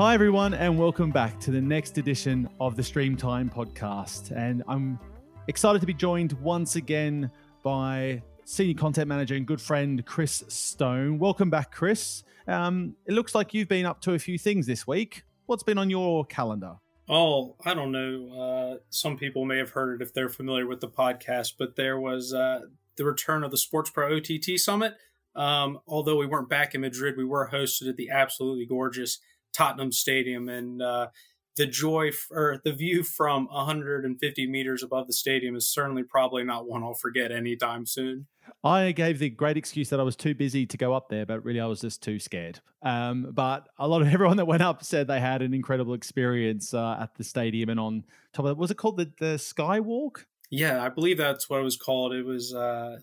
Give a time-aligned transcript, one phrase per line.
[0.00, 4.34] Hi, everyone, and welcome back to the next edition of the Streamtime podcast.
[4.34, 4.98] And I'm
[5.46, 7.30] excited to be joined once again
[7.62, 11.18] by senior content manager and good friend Chris Stone.
[11.18, 12.24] Welcome back, Chris.
[12.48, 15.22] Um, it looks like you've been up to a few things this week.
[15.44, 16.76] What's been on your calendar?
[17.06, 18.32] Oh, I don't know.
[18.32, 22.00] Uh, some people may have heard it if they're familiar with the podcast, but there
[22.00, 22.60] was uh,
[22.96, 24.94] the return of the Sports Pro OTT Summit.
[25.36, 29.18] Um, although we weren't back in Madrid, we were hosted at the absolutely gorgeous
[29.56, 31.08] Tottenham Stadium, and uh,
[31.56, 36.44] the joy f- or the view from 150 meters above the stadium is certainly probably
[36.44, 38.26] not one I'll forget anytime soon.
[38.64, 41.44] I gave the great excuse that I was too busy to go up there, but
[41.44, 42.60] really I was just too scared.
[42.82, 46.72] Um, but a lot of everyone that went up said they had an incredible experience
[46.72, 48.56] uh, at the stadium and on top of it.
[48.56, 50.24] Was it called the, the Skywalk?
[50.50, 52.12] Yeah, I believe that's what it was called.
[52.12, 52.98] It was uh,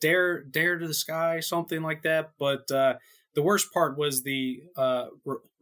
[0.00, 2.32] Dare Dare to the Sky, something like that.
[2.38, 2.94] But uh,
[3.34, 5.06] the worst part was the uh,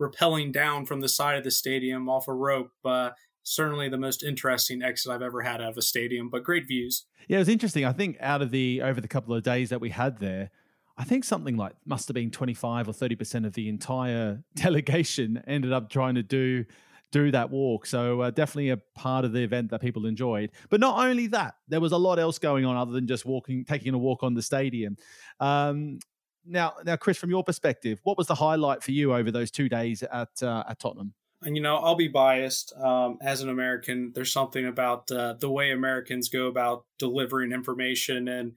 [0.01, 2.73] rappelling down from the side of the stadium off a rope.
[2.85, 3.11] Uh,
[3.43, 7.07] certainly the most interesting exit I've ever had out of a stadium, but great views.
[7.29, 7.85] Yeah, it was interesting.
[7.85, 10.51] I think out of the over the couple of days that we had there,
[10.99, 15.73] I think something like must have been 25 or 30% of the entire delegation ended
[15.73, 16.65] up trying to do
[17.13, 17.87] do that walk.
[17.87, 20.51] So uh, definitely a part of the event that people enjoyed.
[20.69, 23.65] But not only that, there was a lot else going on other than just walking,
[23.65, 24.97] taking a walk on the stadium.
[25.41, 25.99] Um,
[26.45, 29.69] now, now, Chris, from your perspective, what was the highlight for you over those two
[29.69, 31.15] days at uh, at Tottenham?
[31.43, 34.13] And you know, I'll be biased um, as an American.
[34.15, 38.53] There's something about uh, the way Americans go about delivering information, and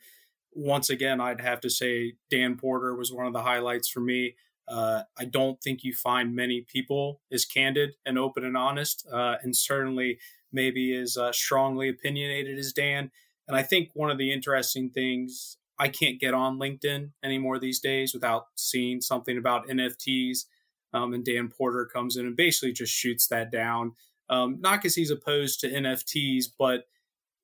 [0.52, 4.36] once again, I'd have to say Dan Porter was one of the highlights for me.
[4.68, 9.36] Uh, I don't think you find many people as candid and open and honest, uh,
[9.42, 10.20] and certainly
[10.52, 13.12] maybe as uh, strongly opinionated as Dan.
[13.48, 17.82] And I think one of the interesting things I can't get on LinkedIn anymore these
[17.82, 20.46] days without seeing something about NFTs.
[20.94, 23.92] Um, and Dan Porter comes in and basically just shoots that down.
[24.30, 26.86] Um, not because he's opposed to NFTs, but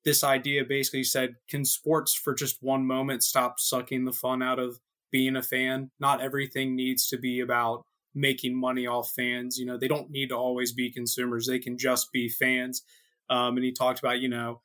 [0.06, 4.58] this idea basically said, can sports for just one moment stop sucking the fun out
[4.58, 4.80] of
[5.12, 5.90] being a fan?
[6.00, 7.84] Not everything needs to be about
[8.14, 9.58] making money off fans.
[9.58, 12.84] You know, they don't need to always be consumers, they can just be fans.
[13.28, 14.62] Um, and he talked about, you know,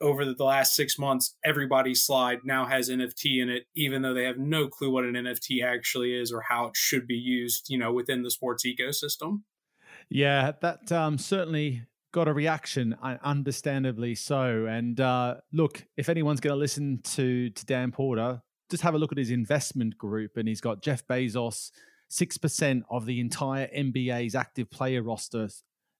[0.00, 4.24] over the last six months, everybody's slide now has NFT in it, even though they
[4.24, 7.78] have no clue what an NFT actually is or how it should be used, you
[7.78, 9.42] know, within the sports ecosystem.
[10.08, 11.82] Yeah, that um, certainly
[12.12, 14.66] got a reaction, understandably so.
[14.66, 18.98] And uh, look, if anyone's going to listen to to Dan Porter, just have a
[18.98, 21.70] look at his investment group, and he's got Jeff Bezos,
[22.08, 25.48] six percent of the entire NBA's active player roster,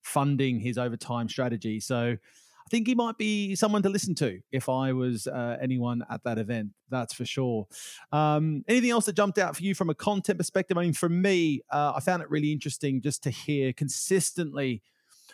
[0.02, 1.81] funding his overtime strategy.
[1.81, 2.16] So
[2.65, 6.23] I think he might be someone to listen to if I was uh, anyone at
[6.25, 6.71] that event.
[6.91, 7.67] That's for sure.
[8.12, 10.78] Um, anything else that jumped out for you from a content perspective?
[10.78, 14.83] I mean, for me, uh, I found it really interesting just to hear consistently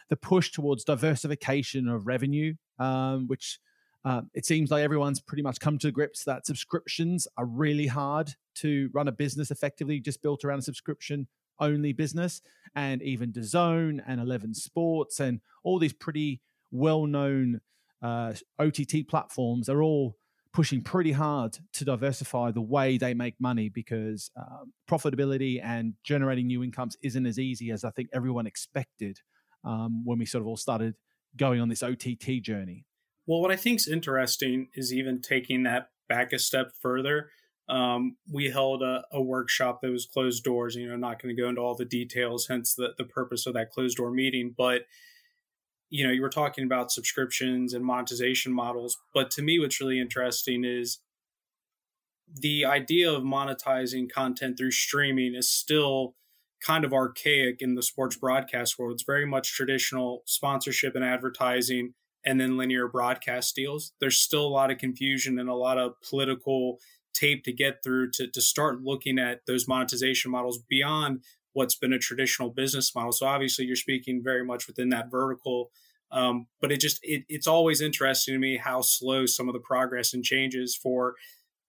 [0.09, 3.61] the push towards diversification of revenue, um, which
[4.05, 8.31] uh, it seems like everyone's pretty much come to grips that subscriptions are really hard
[8.55, 11.27] to run a business effectively, just built around a subscription
[11.61, 12.41] only business.
[12.75, 17.61] And even DAZN and 11 Sports and all these pretty well-known
[18.03, 20.17] uh, OTT platforms are all
[20.53, 26.47] pushing pretty hard to diversify the way they make money because um, profitability and generating
[26.47, 29.19] new incomes isn't as easy as I think everyone expected
[29.65, 30.95] um, when we sort of all started
[31.37, 32.87] going on this OTT journey.
[33.27, 37.31] Well, what I think is interesting is even taking that back a step further.
[37.69, 40.75] Um, we held a, a, workshop that was closed doors.
[40.75, 43.53] You know, not going to go into all the details, hence the, the purpose of
[43.53, 44.55] that closed door meeting.
[44.57, 44.87] But
[45.91, 50.01] you know, you were talking about subscriptions and monetization models, but to me, what's really
[50.01, 50.99] interesting is
[52.41, 56.15] the idea of monetizing content through streaming is still
[56.65, 58.93] kind of archaic in the sports broadcast world.
[58.93, 63.93] It's very much traditional sponsorship and advertising and then linear broadcast deals.
[64.01, 66.79] There's still a lot of confusion and a lot of political
[67.15, 71.23] tape to get through to, to start looking at those monetization models beyond
[71.53, 73.13] what's been a traditional business model.
[73.13, 75.71] So obviously you're speaking very much within that vertical.
[76.11, 79.61] Um, but it just it, it's always interesting to me how slow some of the
[79.61, 81.15] progress and changes for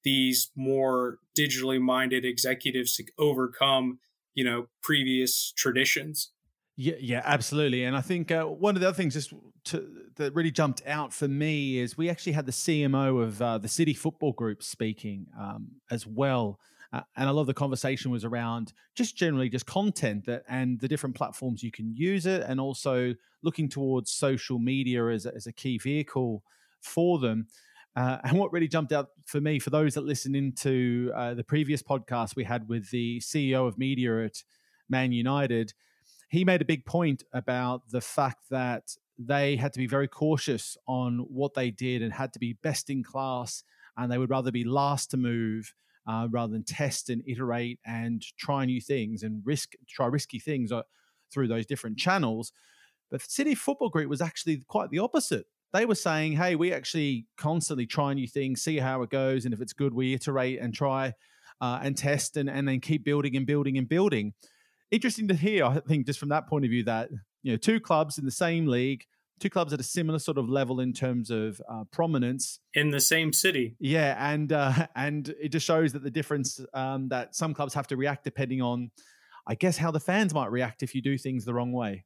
[0.04, 4.00] these more digitally minded executives to overcome
[4.34, 6.32] you know previous traditions.
[6.78, 9.34] Yeah yeah absolutely and i think uh, one of the other things just
[9.66, 13.58] to, that really jumped out for me is we actually had the cmo of uh,
[13.58, 16.58] the city football group speaking um, as well
[16.92, 20.80] uh, and a lot of the conversation was around just generally just content that and
[20.80, 23.14] the different platforms you can use it, and also
[23.44, 26.44] looking towards social media as, as a key vehicle
[26.82, 27.48] for them.
[27.96, 31.44] Uh, and what really jumped out for me, for those that listened into uh, the
[31.44, 34.44] previous podcast we had with the CEO of media at
[34.90, 35.74] Man United,
[36.30, 40.78] he made a big point about the fact that they had to be very cautious
[40.88, 43.64] on what they did and had to be best in class,
[43.98, 45.74] and they would rather be last to move
[46.10, 50.72] uh, rather than test and iterate and try new things and risk try risky things
[50.72, 50.82] uh,
[51.32, 52.52] through those different channels.
[53.12, 55.46] But City Football Group was actually quite the opposite.
[55.72, 59.54] They were saying, "Hey, we actually constantly try new things, see how it goes, and
[59.54, 61.14] if it's good, we iterate and try
[61.62, 64.34] uh, and test, and and then keep building and building and building."
[64.90, 67.12] Interesting to hear, I think, just from that point of view, that
[67.44, 69.06] you know, two clubs in the same league,
[69.40, 73.02] two clubs at a similar sort of level in terms of uh, prominence in the
[73.02, 73.76] same city.
[73.80, 77.88] Yeah, and uh, and it just shows that the difference um, that some clubs have
[77.88, 78.92] to react depending on,
[79.48, 82.06] I guess, how the fans might react if you do things the wrong way.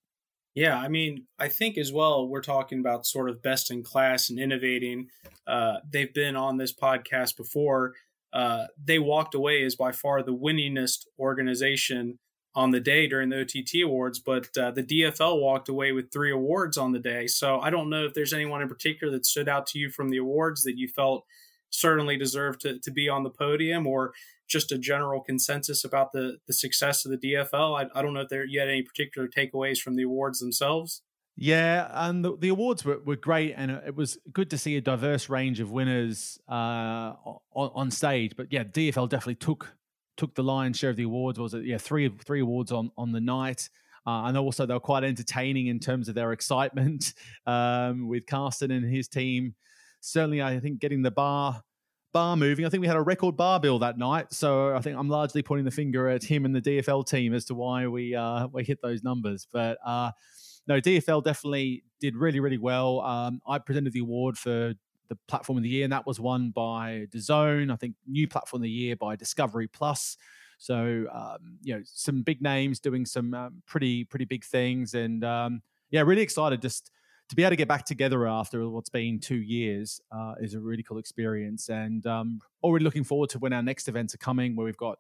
[0.56, 4.30] Yeah, I mean, I think as well, we're talking about sort of best in class
[4.30, 5.08] and innovating.
[5.48, 7.94] Uh, they've been on this podcast before.
[8.32, 12.20] Uh, they walked away as by far the winningest organization
[12.56, 16.32] on the day during the OTT awards, but uh, the DFL walked away with three
[16.32, 17.26] awards on the day.
[17.26, 20.10] So I don't know if there's anyone in particular that stood out to you from
[20.10, 21.26] the awards that you felt
[21.72, 24.14] certainly deserved to, to be on the podium or
[24.48, 27.82] just a general consensus about the, the success of the DFL.
[27.82, 31.02] I, I don't know if there you had any particular takeaways from the awards themselves.
[31.36, 34.82] Yeah, and the, the awards were, were great, and it was good to see a
[34.82, 38.36] diverse range of winners uh, on, on stage.
[38.38, 39.74] But yeah, DFL definitely took
[40.18, 41.40] took the lion's share of the awards.
[41.40, 43.70] Was it yeah three three awards on on the night.
[44.06, 47.14] Uh, and also they were quite entertaining in terms of their excitement
[47.48, 49.56] um, with Carsten and his team.
[50.02, 51.64] Certainly, I think getting the bar
[52.14, 52.66] bar moving.
[52.66, 55.42] I think we had a record bar bill that night, so I think I'm largely
[55.42, 58.64] pointing the finger at him and the DFL team as to why we uh, we
[58.64, 59.48] hit those numbers.
[59.52, 60.12] But uh,
[60.68, 63.02] no, DFL definitely did really really well.
[63.02, 64.74] Um, I presented the award for
[65.14, 67.72] the platform of the year, and that was won by DAZN.
[67.72, 70.18] I think new platform of the year by Discovery Plus.
[70.58, 75.24] So um, you know, some big names doing some um, pretty pretty big things, and
[75.24, 75.62] um,
[75.92, 76.92] yeah, really excited just
[77.30, 80.60] to be able to get back together after what's been two years uh, is a
[80.60, 84.56] really cool experience, and um, already looking forward to when our next events are coming,
[84.56, 84.98] where we've got.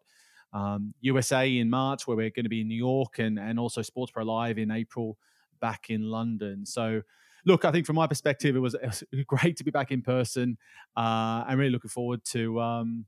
[1.02, 3.82] USA um, in March, where we're going to be in New York, and and also
[3.82, 5.18] Sports Pro Live in April,
[5.60, 6.64] back in London.
[6.64, 7.02] So
[7.46, 10.02] look, I think from my perspective, it was, it was great to be back in
[10.02, 10.58] person.
[10.96, 13.06] Uh, I'm really looking forward to um,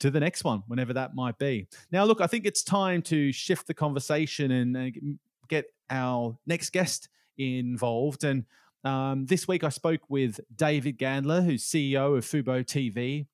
[0.00, 1.66] to the next one, whenever that might be.
[1.90, 4.90] Now, look, I think it's time to shift the conversation and uh,
[5.48, 8.24] get our next guest involved.
[8.24, 8.44] And
[8.84, 13.26] um, this week, I spoke with David Gandler, who's CEO of Fubo TV,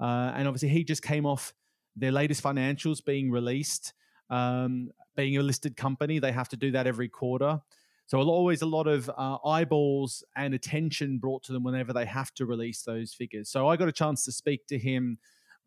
[0.00, 1.52] uh, and obviously he just came off
[1.96, 3.92] their latest financials being released.
[4.30, 7.60] Um, being a listed company, they have to do that every quarter.
[8.06, 12.32] So always a lot of uh, eyeballs and attention brought to them whenever they have
[12.34, 13.48] to release those figures.
[13.48, 15.18] So I got a chance to speak to him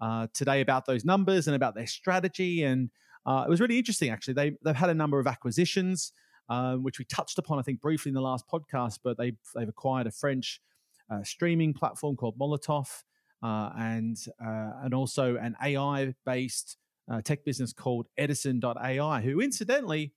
[0.02, 2.90] uh, today about those numbers and about their strategy, and
[3.26, 4.10] uh, it was really interesting.
[4.10, 6.12] Actually, they they've had a number of acquisitions,
[6.50, 9.00] um, which we touched upon, I think, briefly in the last podcast.
[9.04, 10.62] But they they've acquired a French
[11.10, 13.04] uh, streaming platform called Molotov,
[13.42, 16.78] uh, and uh, and also an AI based
[17.24, 20.12] tech business called Edisn.ai, who incidentally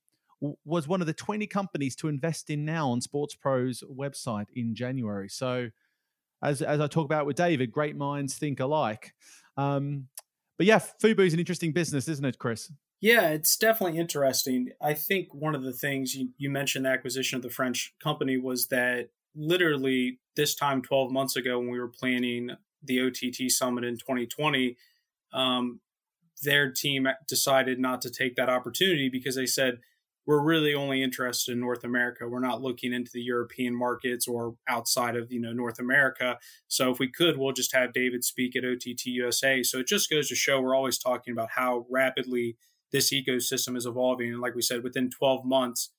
[0.65, 4.75] was one of the 20 companies to invest in now on Sports Pro's website in
[4.75, 5.29] January.
[5.29, 5.69] So,
[6.43, 9.13] as, as I talk about with David, great minds think alike.
[9.57, 10.07] Um,
[10.57, 12.71] but yeah, Fubo is an interesting business, isn't it, Chris?
[13.01, 14.71] Yeah, it's definitely interesting.
[14.83, 18.37] I think one of the things you, you mentioned the acquisition of the French company
[18.37, 22.51] was that literally this time 12 months ago when we were planning
[22.83, 24.77] the OTT summit in 2020,
[25.33, 25.81] um,
[26.43, 29.79] their team decided not to take that opportunity because they said,
[30.29, 32.29] we're really only interested in North America.
[32.29, 36.39] We're not looking into the European markets or outside of you know North America.
[36.69, 39.63] So if we could, we'll just have David speak at OTT USA.
[39.63, 42.59] So it just goes to show we're always talking about how rapidly
[42.93, 44.29] this ecosystem is evolving.
[44.29, 45.93] And like we said, within 12 months,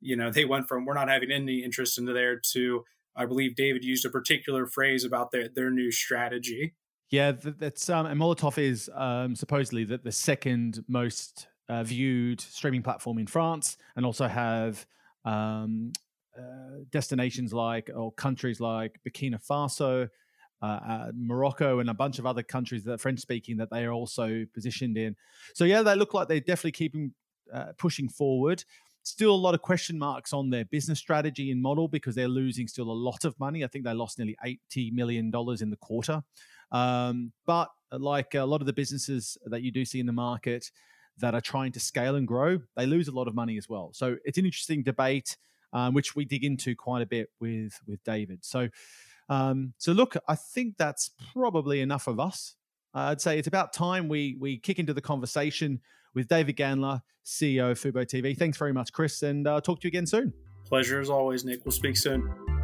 [0.00, 3.54] you know they went from we're not having any interest into there to I believe
[3.54, 6.74] David used a particular phrase about their their new strategy.
[7.10, 12.82] Yeah, that's um, and Molotov is um, supposedly the, the second most uh, viewed streaming
[12.82, 14.86] platform in France and also have
[15.24, 15.92] um,
[16.36, 20.08] uh, destinations like or countries like Burkina Faso,
[20.62, 23.84] uh, uh Morocco, and a bunch of other countries that are French speaking that they
[23.84, 25.16] are also positioned in.
[25.54, 27.12] So yeah, they look like they're definitely keeping
[27.52, 28.64] uh, pushing forward.
[29.02, 32.68] Still a lot of question marks on their business strategy and model because they're losing
[32.68, 33.64] still a lot of money.
[33.64, 36.22] I think they lost nearly eighty million dollars in the quarter.
[36.72, 40.70] Um, but like a lot of the businesses that you do see in the market,
[41.20, 43.90] that are trying to scale and grow, they lose a lot of money as well.
[43.92, 45.36] So it's an interesting debate,
[45.72, 48.44] um, which we dig into quite a bit with with David.
[48.44, 48.68] So,
[49.28, 52.56] um, so look, I think that's probably enough of us
[52.94, 55.80] I'd say it's about time we we kick into the conversation
[56.14, 58.36] with David Gandler, CEO of Fubo TV.
[58.36, 60.32] Thanks very much, Chris, and uh, talk to you again soon.
[60.66, 61.64] Pleasure as always, Nick.
[61.64, 62.57] We'll speak soon.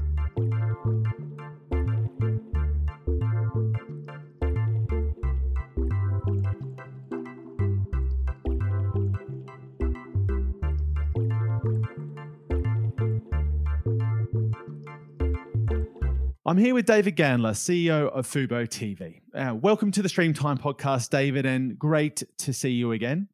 [16.47, 19.23] I'm here with David Gandler, CEO of Fubo TV.
[19.35, 23.29] Uh, welcome to the Streamtime podcast, David, and great to see you again.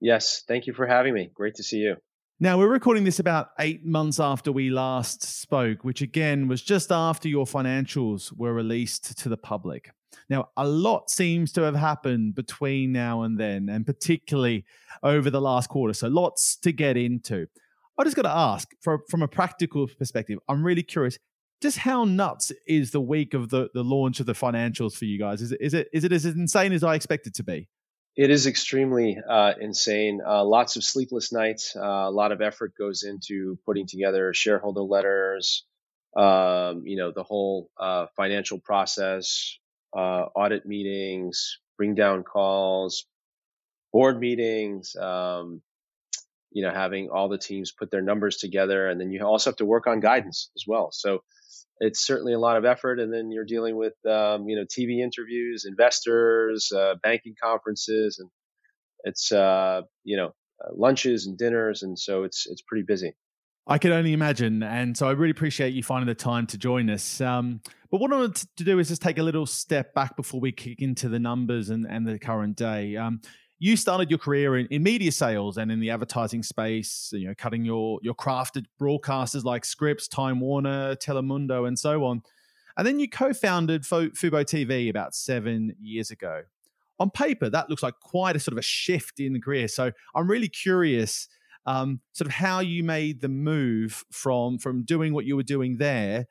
[0.00, 1.30] Yes, thank you for having me.
[1.32, 1.94] Great to see you.
[2.40, 6.90] Now, we're recording this about eight months after we last spoke, which again was just
[6.90, 9.92] after your financials were released to the public.
[10.28, 14.64] Now, a lot seems to have happened between now and then, and particularly
[15.04, 15.94] over the last quarter.
[15.94, 17.46] So, lots to get into.
[17.96, 21.16] I just got to ask, for, from a practical perspective, I'm really curious
[21.62, 25.18] just how nuts is the week of the, the launch of the financials for you
[25.18, 25.40] guys?
[25.40, 27.68] Is it, is it is it as insane as I expect it to be?
[28.16, 30.22] It is extremely uh, insane.
[30.26, 31.76] Uh, lots of sleepless nights.
[31.76, 35.64] Uh, a lot of effort goes into putting together shareholder letters.
[36.16, 39.58] Um, you know the whole uh, financial process,
[39.94, 43.04] uh, audit meetings, bring down calls,
[43.92, 44.96] board meetings.
[44.96, 45.60] Um,
[46.52, 49.56] you know, having all the teams put their numbers together, and then you also have
[49.56, 50.90] to work on guidance as well.
[50.90, 51.22] So
[51.80, 52.98] it's certainly a lot of effort.
[53.00, 58.30] And then you're dealing with, um, you know, TV interviews, investors, uh, banking conferences, and
[59.04, 61.82] it's, uh, you know, uh, lunches and dinners.
[61.82, 63.14] And so it's, it's pretty busy.
[63.68, 64.62] I can only imagine.
[64.62, 67.20] And so I really appreciate you finding the time to join us.
[67.20, 70.40] Um, but what I wanted to do is just take a little step back before
[70.40, 72.96] we kick into the numbers and, and the current day.
[72.96, 73.20] Um,
[73.58, 77.34] you started your career in, in media sales and in the advertising space, you know,
[77.36, 82.22] cutting your your crafted broadcasters like Scripps, Time Warner, Telemundo, and so on.
[82.76, 84.12] And then you co-founded Fubo
[84.44, 86.42] TV about seven years ago.
[86.98, 89.68] On paper, that looks like quite a sort of a shift in the career.
[89.68, 91.28] So I'm really curious,
[91.64, 95.78] um, sort of how you made the move from from doing what you were doing
[95.78, 96.26] there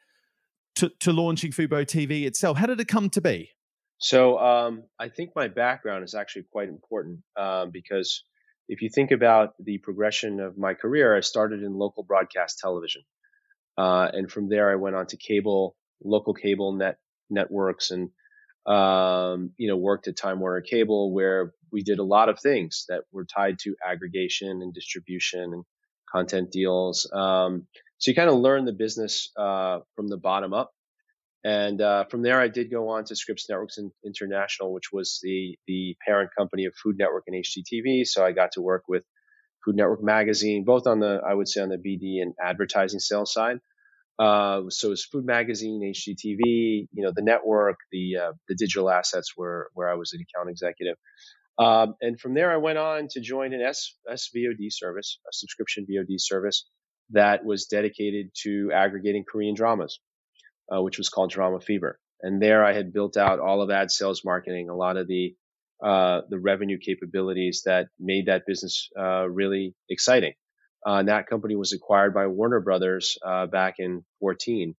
[0.76, 2.58] to, to launching Fubo TV itself.
[2.58, 3.55] How did it come to be?
[3.98, 8.24] So um, I think my background is actually quite important um, because
[8.68, 13.04] if you think about the progression of my career, I started in local broadcast television,
[13.78, 16.98] uh, and from there I went on to cable, local cable net
[17.30, 18.10] networks, and
[18.66, 22.86] um, you know worked at Time Warner Cable where we did a lot of things
[22.90, 25.64] that were tied to aggregation and distribution and
[26.12, 27.10] content deals.
[27.14, 30.72] Um, so you kind of learn the business uh, from the bottom up.
[31.46, 35.56] And uh, from there, I did go on to Scripps Networks International, which was the
[35.68, 38.08] the parent company of Food Network and HGTV.
[38.08, 39.06] So I got to work with
[39.64, 43.32] Food Network Magazine, both on the I would say on the BD and advertising sales
[43.32, 43.60] side.
[44.18, 49.34] Uh, so it's Food Magazine, HGTV, you know, the network, the uh, the digital assets
[49.38, 50.98] were where I was an account executive.
[51.60, 55.86] Um, and from there, I went on to join an S, SVOD service, a subscription
[55.88, 56.66] VOD service
[57.12, 60.00] that was dedicated to aggregating Korean dramas
[60.74, 62.00] uh, which was called Drama Fever.
[62.22, 65.36] And there I had built out all of ad sales marketing, a lot of the
[65.84, 70.34] uh, the revenue capabilities that made that business uh, really exciting.
[70.88, 74.76] Uh, and that company was acquired by Warner Brothers uh, back in 14,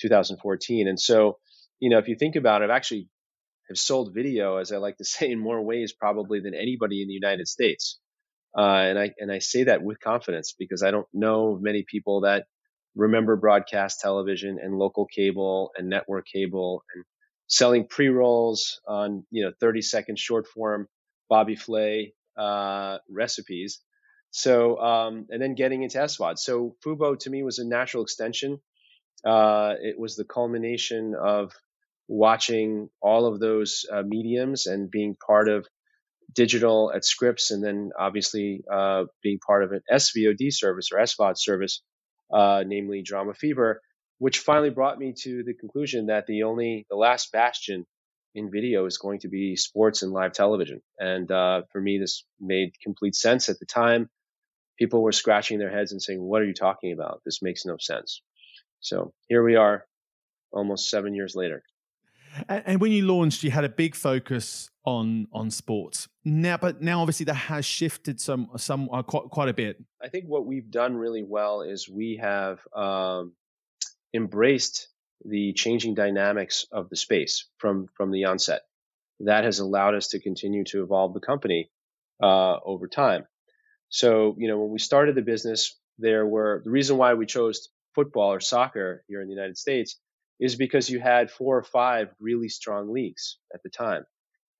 [0.00, 0.88] 2014.
[0.88, 1.38] And so,
[1.80, 3.08] you know, if you think about it, I've actually
[3.68, 7.08] have sold video, as I like to say, in more ways probably than anybody in
[7.08, 7.98] the United States.
[8.56, 12.22] Uh, and I and I say that with confidence because I don't know many people
[12.22, 12.46] that
[12.94, 17.04] remember broadcast television and local cable and network cable and
[17.46, 20.86] selling pre-rolls on you know 30 second short form
[21.28, 23.80] bobby flay uh, recipes.
[24.30, 28.60] So um, and then getting into svod so fubo to me was a natural extension.
[29.24, 31.52] Uh, it was the culmination of
[32.06, 35.66] watching all of those uh, mediums and being part of
[36.34, 41.38] digital at scripps and then obviously uh, being part of an svod service or svod
[41.38, 41.82] service
[42.32, 43.80] uh, namely Drama Fever,
[44.18, 47.86] which finally brought me to the conclusion that the only, the last bastion
[48.34, 50.80] in video is going to be sports and live television.
[50.98, 54.08] And uh, for me, this made complete sense at the time.
[54.78, 57.22] People were scratching their heads and saying, What are you talking about?
[57.24, 58.22] This makes no sense.
[58.80, 59.84] So here we are,
[60.52, 61.62] almost seven years later.
[62.48, 66.08] And when you launched, you had a big focus on on sports.
[66.24, 69.82] Now, but now obviously that has shifted some some uh, quite quite a bit.
[70.02, 73.32] I think what we've done really well is we have um,
[74.14, 74.88] embraced
[75.24, 78.62] the changing dynamics of the space from from the onset.
[79.20, 81.70] That has allowed us to continue to evolve the company
[82.22, 83.26] uh, over time.
[83.88, 87.68] So, you know, when we started the business, there were the reason why we chose
[87.94, 89.98] football or soccer here in the United States
[90.40, 94.04] is because you had four or five really strong leagues at the time.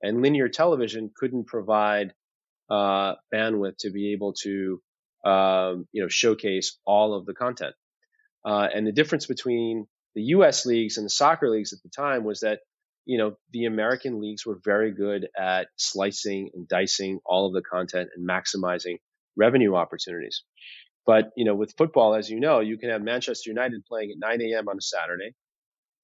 [0.03, 2.15] and linear television couldn't provide
[2.71, 4.81] uh, bandwidth to be able to
[5.25, 7.75] um, you know showcase all of the content.
[8.45, 10.67] Uh, and the difference between the U.S.
[10.67, 12.61] leagues and the soccer leagues at the time was that
[13.07, 17.63] you know the American leagues were very good at slicing and dicing all of the
[17.63, 18.99] content and maximizing
[19.37, 20.45] revenue opportunities.
[21.07, 24.19] But you know, with football, as you know, you can have Manchester United playing at
[24.19, 24.69] 9 a.m.
[24.69, 25.35] on a Saturday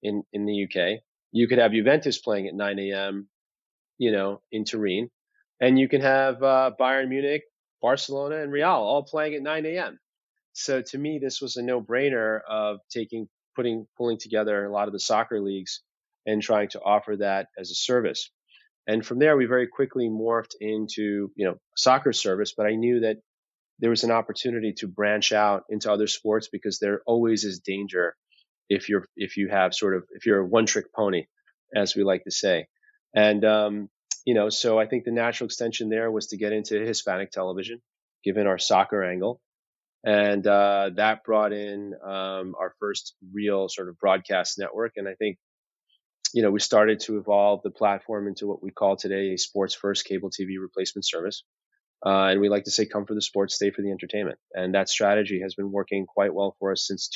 [0.05, 0.99] in in the UK.
[1.31, 3.27] You could have Juventus playing at 9 a.m.
[3.97, 5.09] You know, in Turin,
[5.59, 7.43] and you can have uh, Bayern Munich,
[7.81, 9.99] Barcelona, and Real all playing at 9 a.m.
[10.53, 14.93] So to me, this was a no-brainer of taking, putting, pulling together a lot of
[14.93, 15.81] the soccer leagues
[16.25, 18.31] and trying to offer that as a service.
[18.87, 22.53] And from there, we very quickly morphed into, you know, soccer service.
[22.55, 23.17] But I knew that
[23.79, 28.15] there was an opportunity to branch out into other sports because there always is danger
[28.69, 31.25] if you're if you have sort of if you're a one trick pony,
[31.75, 32.67] as we like to say.
[33.15, 33.89] And um,
[34.25, 37.81] you know, so I think the natural extension there was to get into Hispanic television,
[38.23, 39.39] given our soccer angle,
[40.03, 44.93] and uh, that brought in um, our first real sort of broadcast network.
[44.97, 45.37] And I think
[46.33, 49.75] you know we started to evolve the platform into what we call today a sports
[49.75, 51.43] first cable TV replacement service.
[52.05, 54.37] Uh, and we like to say, come for the sports, stay for the entertainment.
[54.53, 57.09] And that strategy has been working quite well for us since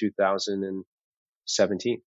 [1.56, 2.02] 2017.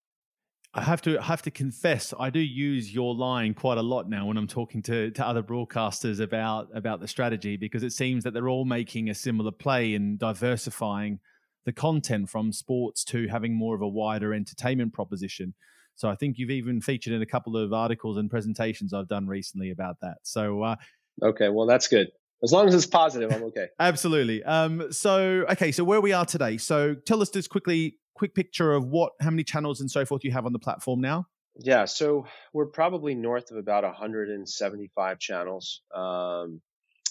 [0.75, 4.27] I have to have to confess, I do use your line quite a lot now
[4.27, 8.33] when I'm talking to, to other broadcasters about about the strategy because it seems that
[8.33, 11.21] they're all making a similar play in diversifying
[11.67, 15.53] the content from sports to having more of a wider entertainment proposition.
[15.95, 19.27] So I think you've even featured in a couple of articles and presentations I've done
[19.27, 20.19] recently about that.
[20.23, 20.77] So uh,
[21.23, 22.09] okay, well that's good.
[22.43, 23.69] As long as it's positive, I'm okay.
[23.79, 24.43] Absolutely.
[24.43, 26.57] Um, so, okay, so where we are today.
[26.57, 30.25] So, tell us just quickly, quick picture of what, how many channels and so forth
[30.25, 31.27] you have on the platform now.
[31.57, 35.83] Yeah, so we're probably north of about 175 channels.
[35.95, 36.61] Um,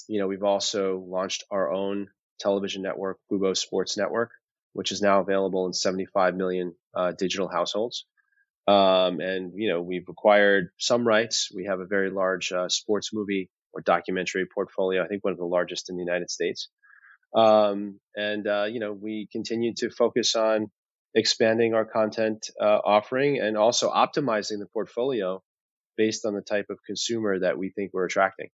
[0.07, 2.07] you know, we've also launched our own
[2.39, 4.31] television network, Fubo Sports Network,
[4.73, 8.05] which is now available in 75 million uh, digital households.
[8.67, 11.49] Um, and you know, we've acquired some rights.
[11.55, 15.03] We have a very large uh, sports movie or documentary portfolio.
[15.03, 16.69] I think one of the largest in the United States.
[17.35, 20.69] Um, and uh, you know, we continue to focus on
[21.13, 25.41] expanding our content uh, offering and also optimizing the portfolio
[25.97, 28.49] based on the type of consumer that we think we're attracting.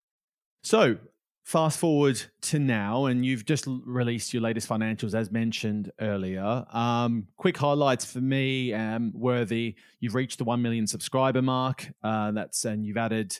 [0.64, 0.98] So,
[1.44, 6.66] fast forward to now, and you've just released your latest financials, as mentioned earlier.
[6.74, 11.88] Um, quick highlights for me um, were the you've reached the one million subscriber mark.
[12.04, 13.38] Uh, that's and you've added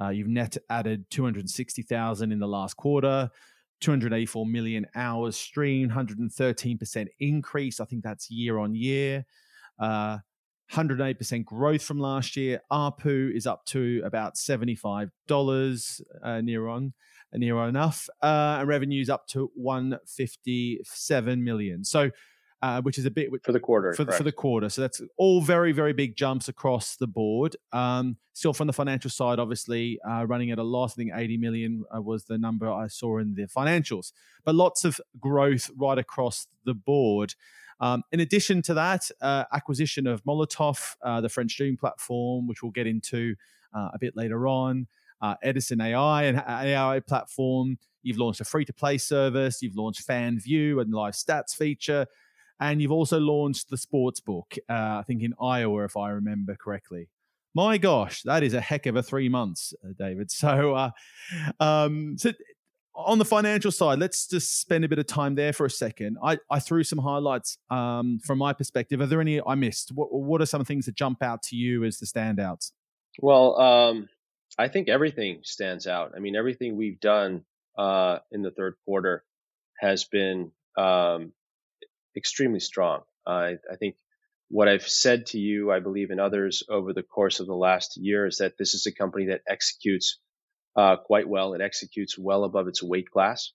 [0.00, 3.30] uh, you've net added 260,000 in the last quarter,
[3.84, 7.80] 284 million hours streamed, 113% increase.
[7.80, 9.26] I think that's year on year.
[9.78, 10.18] Uh,
[10.72, 12.62] 108% growth from last year.
[12.72, 15.10] ARPU is up to about $75
[16.22, 16.94] uh, near on,
[17.34, 18.08] near enough.
[18.22, 21.84] Uh, and revenues up to 157 million.
[21.84, 22.10] So
[22.64, 24.70] uh, which is a bit for the quarter for, for, the quarter.
[24.70, 27.56] So that's all very very big jumps across the board.
[27.72, 30.94] Um, still from the financial side, obviously uh, running at a loss.
[30.94, 34.12] I think 80 million uh, was the number I saw in the financials,
[34.46, 37.34] but lots of growth right across the board.
[37.80, 42.62] Um, in addition to that, uh, acquisition of Molotov, uh, the French streaming platform, which
[42.62, 43.34] we'll get into
[43.74, 44.86] uh, a bit later on.
[45.42, 47.78] Edisn AI and AI platform.
[48.02, 49.62] You've launched a free to play service.
[49.62, 52.06] You've launched Fan View and live stats feature.
[52.64, 56.56] And you've also launched the sports book, uh, I think in Iowa, if I remember
[56.56, 57.10] correctly.
[57.54, 60.30] My gosh, that is a heck of a three months, uh, David.
[60.30, 60.90] So, uh,
[61.60, 62.32] um, so
[62.94, 66.16] on the financial side, let's just spend a bit of time there for a second.
[66.24, 68.98] I, I threw some highlights um, from my perspective.
[69.02, 69.92] Are there any I missed?
[69.92, 72.72] What, what are some things that jump out to you as the standouts?
[73.20, 74.08] Well, um,
[74.56, 76.12] I think everything stands out.
[76.16, 77.44] I mean, everything we've done
[77.76, 79.22] uh, in the third quarter
[79.80, 81.32] has been um,
[82.16, 83.00] extremely strong.
[83.26, 83.96] I, I think
[84.48, 87.96] what I've said to you, I believe in others over the course of the last
[87.96, 90.18] year is that this is a company that executes
[90.76, 91.54] uh, quite well.
[91.54, 93.52] It executes well above its weight class.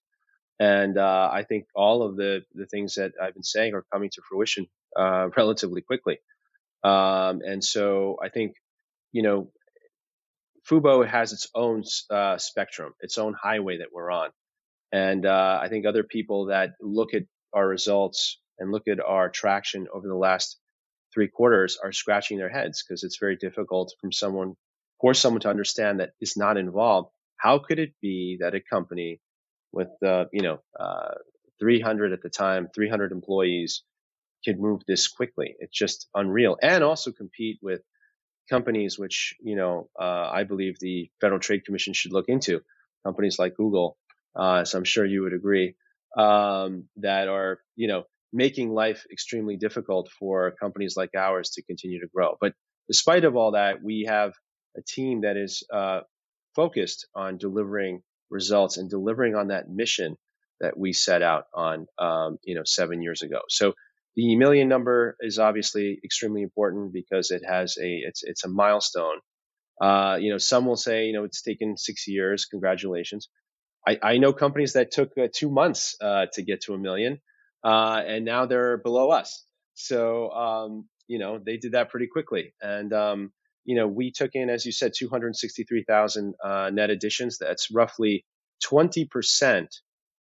[0.59, 4.09] And uh, I think all of the, the things that I've been saying are coming
[4.13, 6.17] to fruition uh, relatively quickly.
[6.83, 8.55] Um, and so I think,
[9.11, 9.51] you know,
[10.69, 14.29] Fubo has its own uh, spectrum, its own highway that we're on.
[14.91, 19.29] And uh, I think other people that look at our results and look at our
[19.29, 20.57] traction over the last
[21.13, 24.55] three quarters are scratching their heads because it's very difficult from someone
[25.01, 27.09] for someone to understand that is not involved.
[27.37, 29.21] How could it be that a company
[29.71, 31.15] with uh, you know uh,
[31.59, 33.83] 300 at the time, 300 employees
[34.45, 35.55] could move this quickly?
[35.59, 37.81] It's just unreal, and also compete with
[38.49, 42.61] companies, which you know uh, I believe the Federal Trade Commission should look into,
[43.05, 43.97] companies like Google,
[44.35, 45.75] uh, so I'm sure you would agree,
[46.17, 51.99] um, that are you know making life extremely difficult for companies like ours to continue
[52.01, 52.37] to grow.
[52.39, 52.53] But
[52.87, 54.33] despite of all that, we have
[54.77, 56.01] a team that is uh,
[56.55, 60.15] focused on delivering results and delivering on that mission
[60.61, 63.39] that we set out on, um, you know, seven years ago.
[63.49, 63.73] So
[64.15, 69.19] the million number is obviously extremely important because it has a it's it's a milestone.
[69.81, 72.45] Uh, you know, some will say, you know, it's taken six years.
[72.45, 73.29] Congratulations.
[73.87, 77.21] I, I know companies that took uh, two months uh, to get to a million,
[77.63, 79.45] uh, and now they're below us.
[79.73, 82.53] So, um, you know, they did that pretty quickly.
[82.61, 83.31] And, um,
[83.65, 87.37] you know, we took in, as you said, 263,000 uh, net additions.
[87.37, 88.25] That's roughly
[88.65, 89.67] 20%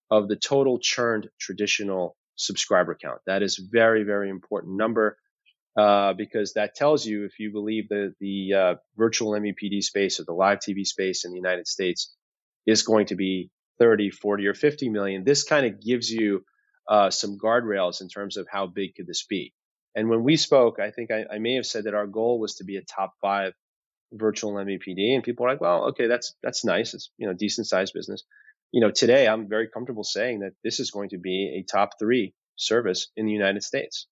[0.10, 3.20] of the total churned traditional subscriber count.
[3.26, 5.18] That is very, very important number
[5.78, 10.24] uh, because that tells you if you believe the the uh, virtual MVPD space or
[10.24, 12.16] the live TV space in the United States
[12.66, 15.24] is going to be 30, 40, or 50 million.
[15.24, 16.44] This kind of gives you
[16.88, 19.54] uh, some guardrails in terms of how big could this be.
[19.96, 22.56] And when we spoke, I think I, I, may have said that our goal was
[22.56, 23.54] to be a top five
[24.14, 26.94] virtual MVPD, and people were like, "Well, okay, that's that's nice.
[26.94, 28.24] It's you know decent sized business."
[28.72, 31.92] you know, today I'm very comfortable saying that this is going to be a top
[32.00, 34.08] three service in the United States.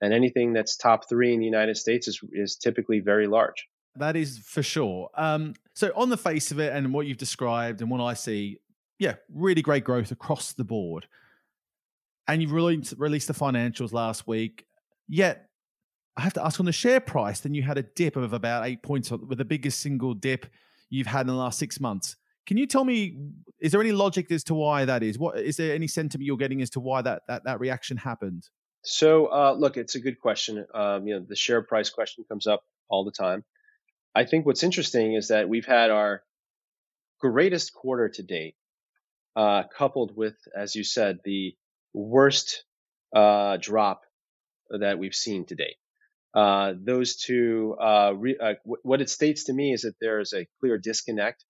[0.00, 3.66] And anything that's top three in the United States is, is typically very large.
[3.96, 5.08] That is for sure.
[5.14, 8.58] Um, so, on the face of it, and what you've described, and what I see,
[8.98, 11.06] yeah, really great growth across the board.
[12.28, 14.64] And you've released, released the financials last week.
[15.08, 15.48] Yet,
[16.16, 18.66] I have to ask on the share price, then you had a dip of about
[18.66, 20.46] eight points with the biggest single dip
[20.88, 22.16] you've had in the last six months.
[22.46, 23.18] Can you tell me,
[23.60, 25.18] is there any logic as to why that is?
[25.18, 28.48] What is there any sentiment you're getting as to why that that, that reaction happened?
[28.82, 30.64] So, uh, look, it's a good question.
[30.72, 33.44] Um, you know, the share price question comes up all the time.
[34.14, 36.22] I think what's interesting is that we've had our
[37.20, 38.54] greatest quarter to date,
[39.34, 41.54] uh, coupled with, as you said, the
[41.96, 42.64] worst
[43.14, 44.02] uh, drop
[44.70, 45.76] that we've seen to date.
[46.34, 50.20] Uh, those two, uh, re- uh, w- what it states to me is that there
[50.20, 51.44] is a clear disconnect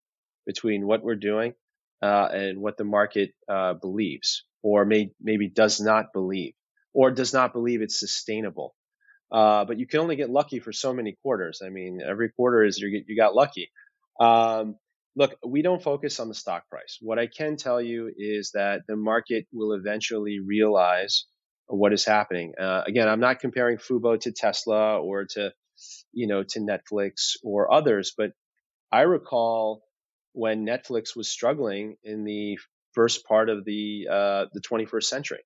[0.46, 1.54] between what we're doing
[2.02, 6.54] uh, and what the market uh, believes, or may, maybe does not believe,
[6.94, 8.76] or does not believe it's sustainable.
[9.32, 11.60] Uh, but you can only get lucky for so many quarters.
[11.64, 13.72] I mean, every quarter is you you got lucky.
[14.20, 14.76] Um,
[15.16, 16.98] look, we don't focus on the stock price.
[17.00, 21.24] What I can tell you is that the market will eventually realize
[21.66, 22.52] what is happening.
[22.60, 25.52] Uh, again, I'm not comparing Fubo to Tesla or to,
[26.12, 28.32] you know, to Netflix or others, but
[28.92, 29.82] I recall
[30.32, 32.58] when Netflix was struggling in the
[32.92, 35.42] first part of the uh, the 21st century,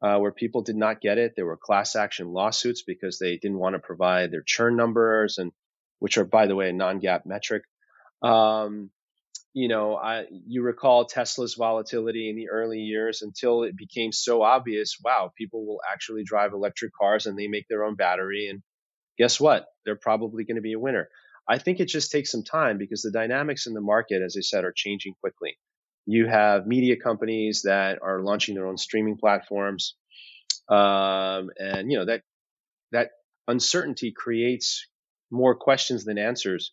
[0.00, 1.32] uh, where people did not get it.
[1.36, 5.52] There were class action lawsuits because they didn't want to provide their churn numbers, and
[5.98, 7.64] which are, by the way, a non-GAAP metric.
[8.22, 8.90] Um,
[9.54, 14.42] you know, I, you recall Tesla's volatility in the early years until it became so
[14.42, 14.96] obvious.
[15.02, 18.62] Wow, people will actually drive electric cars and they make their own battery, and
[19.18, 19.66] guess what?
[19.84, 21.08] They're probably going to be a winner.
[21.48, 24.42] I think it just takes some time because the dynamics in the market, as I
[24.42, 25.56] said, are changing quickly.
[26.04, 29.94] You have media companies that are launching their own streaming platforms,
[30.68, 32.22] um, and you know that
[32.92, 33.10] that
[33.46, 34.86] uncertainty creates
[35.30, 36.72] more questions than answers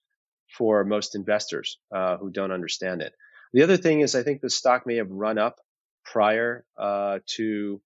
[0.57, 3.13] for most investors uh, who don't understand it.
[3.53, 5.59] The other thing is, I think the stock may have run up
[6.03, 7.81] prior uh, to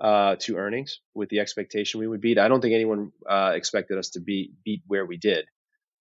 [0.00, 2.38] uh, to earnings with the expectation we would beat.
[2.38, 5.46] I don't think anyone uh, expected us to beat beat where we did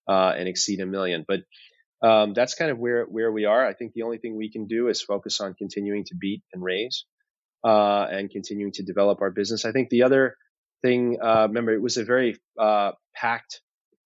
[0.07, 1.25] uh, and exceed a million.
[1.27, 1.41] But
[2.01, 3.65] um, that's kind of where where we are.
[3.65, 6.61] I think the only thing we can do is focus on continuing to beat and
[6.61, 7.05] raise,
[7.63, 9.65] uh, and continuing to develop our business.
[9.65, 10.35] I think the other
[10.81, 12.37] thing, remember, it was a very
[13.15, 13.61] packed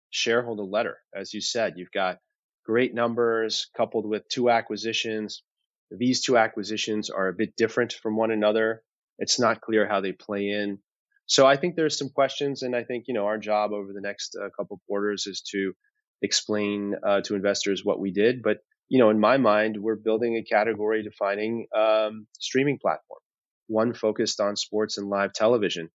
[0.09, 1.73] shareholder letter, as you said.
[1.77, 2.19] You've got
[2.65, 5.43] great numbers coupled with two acquisitions.
[5.91, 8.83] These two acquisitions are a bit different from one another.
[9.17, 10.79] It's not clear how they play in.
[11.25, 14.01] So I think there's some questions, and I think you know our job over the
[14.01, 15.73] next uh, couple quarters is to
[16.21, 18.41] explain uh, to investors what we did.
[18.41, 23.19] But you know, in my mind, we're building a category defining um, streaming platform,
[23.67, 25.89] one focused on sports and live television.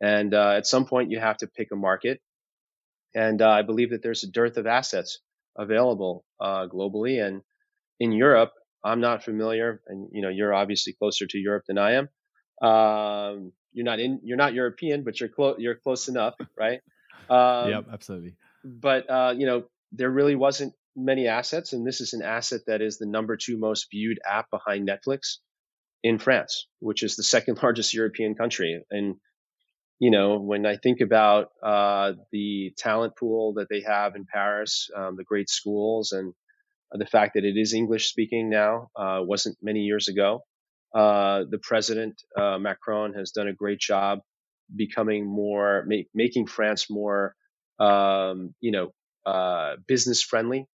[0.00, 2.20] And uh, at some point, you have to pick a market.
[3.14, 5.18] And uh, I believe that there's a dearth of assets
[5.56, 7.24] available uh, globally.
[7.24, 7.42] And
[7.98, 8.52] in Europe,
[8.84, 12.08] I'm not familiar, and you know, you're obviously closer to Europe than I am.
[12.66, 16.80] Um, you're not in, you're not European, but you're close, you're close enough, right?
[17.28, 22.12] Um, yep, absolutely but uh, you know there really wasn't many assets, and this is
[22.12, 25.38] an asset that is the number two most viewed app behind Netflix
[26.02, 28.82] in France, which is the second largest European country.
[28.90, 29.16] And
[30.00, 34.88] you know, when I think about uh, the talent pool that they have in Paris,
[34.96, 36.32] um, the great schools, and
[36.92, 40.42] the fact that it is English speaking now, uh, wasn't many years ago.
[40.94, 44.20] Uh, the president uh, Macron has done a great job
[44.74, 47.36] becoming more, making France more,
[47.78, 48.92] um, you know,
[49.26, 50.66] uh, business friendly,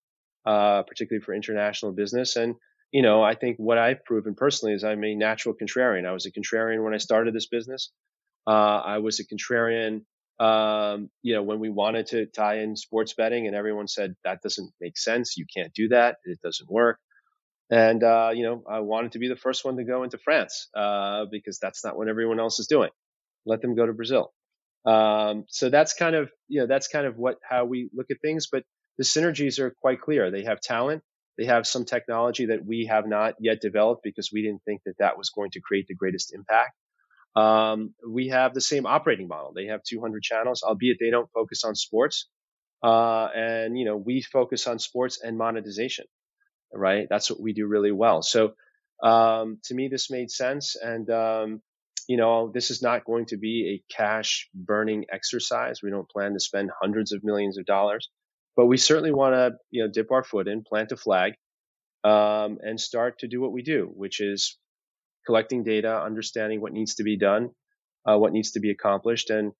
[0.46, 2.36] uh, particularly for international business.
[2.36, 2.54] And
[2.92, 6.06] you know, I think what I've proven personally is I'm a natural contrarian.
[6.06, 7.90] I was a contrarian when I started this business.
[8.46, 8.50] Uh,
[8.84, 10.02] I was a contrarian,
[10.38, 14.42] um, you know, when we wanted to tie in sports betting, and everyone said that
[14.42, 15.36] doesn't make sense.
[15.36, 16.16] You can't do that.
[16.24, 16.98] It doesn't work.
[17.70, 20.68] And uh, you know, I wanted to be the first one to go into France
[20.76, 22.90] uh, because that's not what everyone else is doing.
[23.44, 24.32] Let them go to Brazil.
[24.84, 28.18] Um, so that's kind of you know that's kind of what how we look at
[28.22, 28.46] things.
[28.50, 28.62] But
[28.98, 30.30] the synergies are quite clear.
[30.30, 31.02] They have talent.
[31.38, 34.98] They have some technology that we have not yet developed because we didn't think that
[35.00, 36.72] that was going to create the greatest impact.
[37.36, 39.52] Um, we have the same operating model.
[39.54, 42.28] They have 200 channels, albeit they don't focus on sports.
[42.82, 46.06] Uh, and you know, we focus on sports and monetization,
[46.72, 47.06] right?
[47.10, 48.22] That's what we do really well.
[48.22, 48.54] So,
[49.02, 50.76] um, to me, this made sense.
[50.76, 51.62] And, um,
[52.08, 55.82] you know, this is not going to be a cash burning exercise.
[55.82, 58.08] We don't plan to spend hundreds of millions of dollars,
[58.56, 61.34] but we certainly want to, you know, dip our foot in, plant a flag,
[62.04, 64.56] um, and start to do what we do, which is
[65.26, 67.50] collecting data, understanding what needs to be done,
[68.08, 69.30] uh, what needs to be accomplished.
[69.30, 69.52] And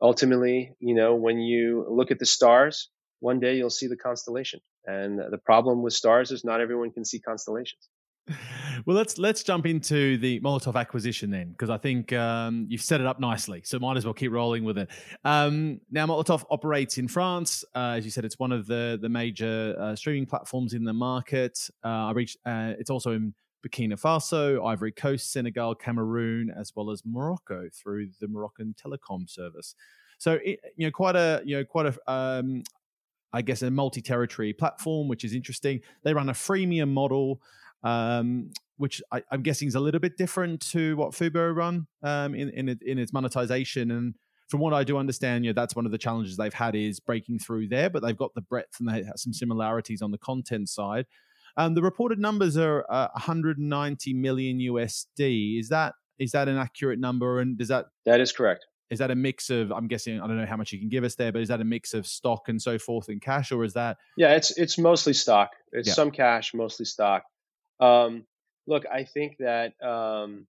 [0.00, 4.60] ultimately, you know, when you look at the stars, one day you'll see the constellation.
[4.84, 7.88] And the problem with stars is not everyone can see constellations.
[8.86, 13.00] Well, let's let's jump into the Molotov acquisition then, because I think um, you've set
[13.00, 13.60] it up nicely.
[13.64, 14.90] So might as well keep rolling with it.
[15.24, 17.64] Um, now, Molotov operates in France.
[17.76, 20.92] Uh, as you said, it's one of the the major uh, streaming platforms in the
[20.92, 21.68] market.
[21.84, 22.38] Uh, I reached.
[22.44, 28.08] Uh, it's also in Burkina Faso, Ivory Coast, Senegal, Cameroon, as well as Morocco through
[28.20, 29.74] the Moroccan telecom service.
[30.18, 32.62] So you know, quite a you know quite a um,
[33.32, 35.80] I guess a multi-territory platform, which is interesting.
[36.02, 37.40] They run a freemium model,
[37.82, 42.34] um, which I, am guessing is a little bit different to what Fubo run um,
[42.34, 43.90] in in, in its monetization.
[43.90, 44.14] And
[44.48, 47.00] from what I do understand, you know, that's one of the challenges they've had is
[47.00, 47.88] breaking through there.
[47.88, 51.06] But they've got the breadth and they have some similarities on the content side.
[51.56, 55.60] Um, the reported numbers are uh, 190 million USD.
[55.60, 57.40] Is that is that an accurate number?
[57.40, 58.66] And does that that is correct?
[58.90, 59.72] Is that a mix of?
[59.72, 61.60] I'm guessing I don't know how much you can give us there, but is that
[61.60, 63.96] a mix of stock and so forth and cash, or is that?
[64.16, 65.50] Yeah, it's it's mostly stock.
[65.72, 65.94] It's yeah.
[65.94, 67.24] some cash, mostly stock.
[67.80, 68.26] Um,
[68.66, 70.46] look, I think that um,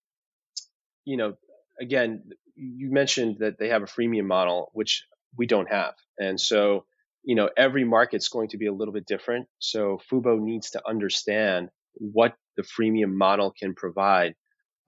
[1.05, 1.35] you know,
[1.79, 5.05] again, you mentioned that they have a freemium model, which
[5.37, 6.85] we don't have, and so
[7.23, 9.47] you know, every market's going to be a little bit different.
[9.59, 14.35] So Fubo needs to understand what the freemium model can provide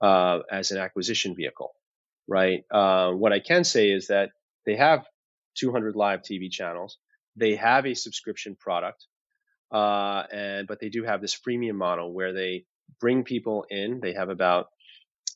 [0.00, 1.72] uh, as an acquisition vehicle,
[2.28, 2.62] right?
[2.70, 4.30] Uh, what I can say is that
[4.66, 5.06] they have
[5.58, 6.98] 200 live TV channels.
[7.36, 9.06] They have a subscription product,
[9.72, 12.64] uh, and but they do have this freemium model where they
[13.00, 14.00] bring people in.
[14.00, 14.66] They have about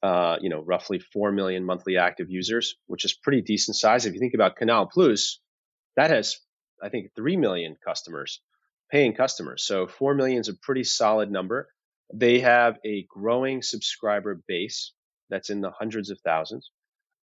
[0.02, 4.06] uh, you know roughly four million monthly active users, which is pretty decent size.
[4.06, 5.40] If you think about Canal Plus,
[5.96, 6.38] that has
[6.82, 8.40] I think 3 million customers,
[8.90, 9.64] paying customers.
[9.64, 11.68] So 4 million is a pretty solid number.
[12.12, 14.92] They have a growing subscriber base
[15.28, 16.70] that's in the hundreds of thousands.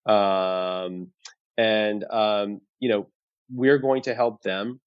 [0.06, 1.08] Um,
[1.56, 3.08] and, um, you know,
[3.50, 4.80] we're going to help them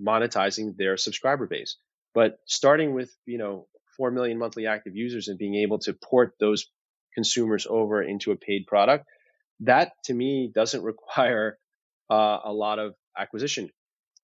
[0.00, 1.76] monetizing their subscriber base.
[2.14, 6.34] But starting with, you know, 4 million monthly active users and being able to port
[6.40, 6.66] those
[7.14, 9.06] consumers over into a paid product,
[9.60, 11.58] that to me doesn't require
[12.10, 13.68] uh, a lot of acquisition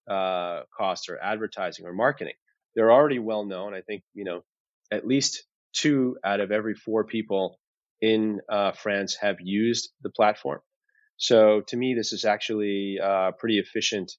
[0.09, 2.35] uh, costs or advertising or marketing.
[2.75, 3.75] They're already well known.
[3.75, 4.43] I think, you know,
[4.91, 7.59] at least two out of every four people
[8.01, 10.61] in uh, France have used the platform.
[11.17, 14.13] So to me, this is actually a uh, pretty efficient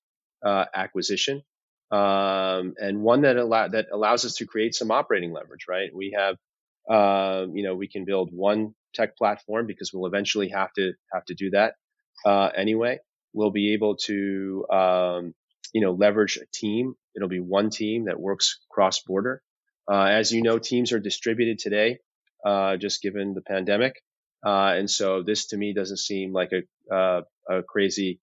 [0.45, 1.43] uh, acquisition.
[1.91, 5.89] Um, and one that allow, that allows us to create some operating leverage, right?
[5.93, 6.36] We have,
[6.89, 11.26] uh, you know, we can build one tech platform because we'll eventually have to have
[11.26, 11.76] to do that
[12.26, 13.00] uh, anyway.
[13.34, 15.34] We'll be able to um,
[15.76, 16.96] you know, leverage a team.
[17.18, 19.42] It'll be one team that works cross border.
[19.92, 22.00] Uh, as you know, teams are distributed today,
[22.46, 24.02] uh, just given the pandemic.
[24.42, 28.22] Uh, and so this to me doesn't seem like a, uh, a crazy,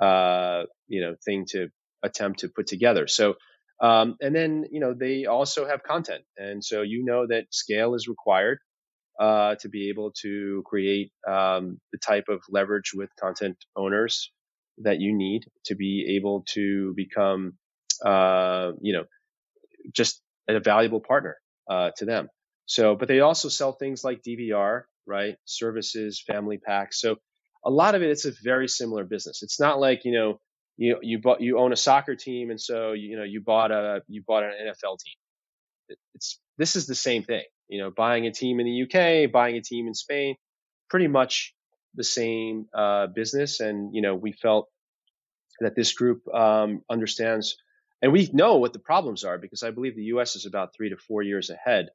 [0.00, 1.70] uh, you know, thing to
[2.04, 3.08] attempt to put together.
[3.08, 3.34] So,
[3.82, 6.22] um, and then, you know, they also have content.
[6.36, 8.58] And so, you know, that scale is required,
[9.18, 14.30] uh, to be able to create, um, the type of leverage with content owners
[14.78, 17.54] that you need to be able to become,
[18.04, 19.04] uh, you know,
[19.92, 21.36] just a valuable partner
[21.70, 22.28] uh, to them.
[22.66, 25.36] So, but they also sell things like DVR, right?
[25.44, 27.00] Services, family packs.
[27.00, 27.16] So,
[27.64, 29.42] a lot of it it's a very similar business.
[29.42, 30.40] It's not like you know
[30.76, 34.02] you you bought you own a soccer team and so you know you bought a
[34.08, 35.96] you bought an NFL team.
[36.14, 37.44] It's this is the same thing.
[37.68, 40.36] You know, buying a team in the UK, buying a team in Spain,
[40.90, 41.54] pretty much
[41.94, 43.60] the same uh, business.
[43.60, 44.68] And you know, we felt
[45.60, 47.56] that this group um, understands,
[48.00, 50.36] and we know what the problems are because I believe the U.S.
[50.36, 51.90] is about three to four years ahead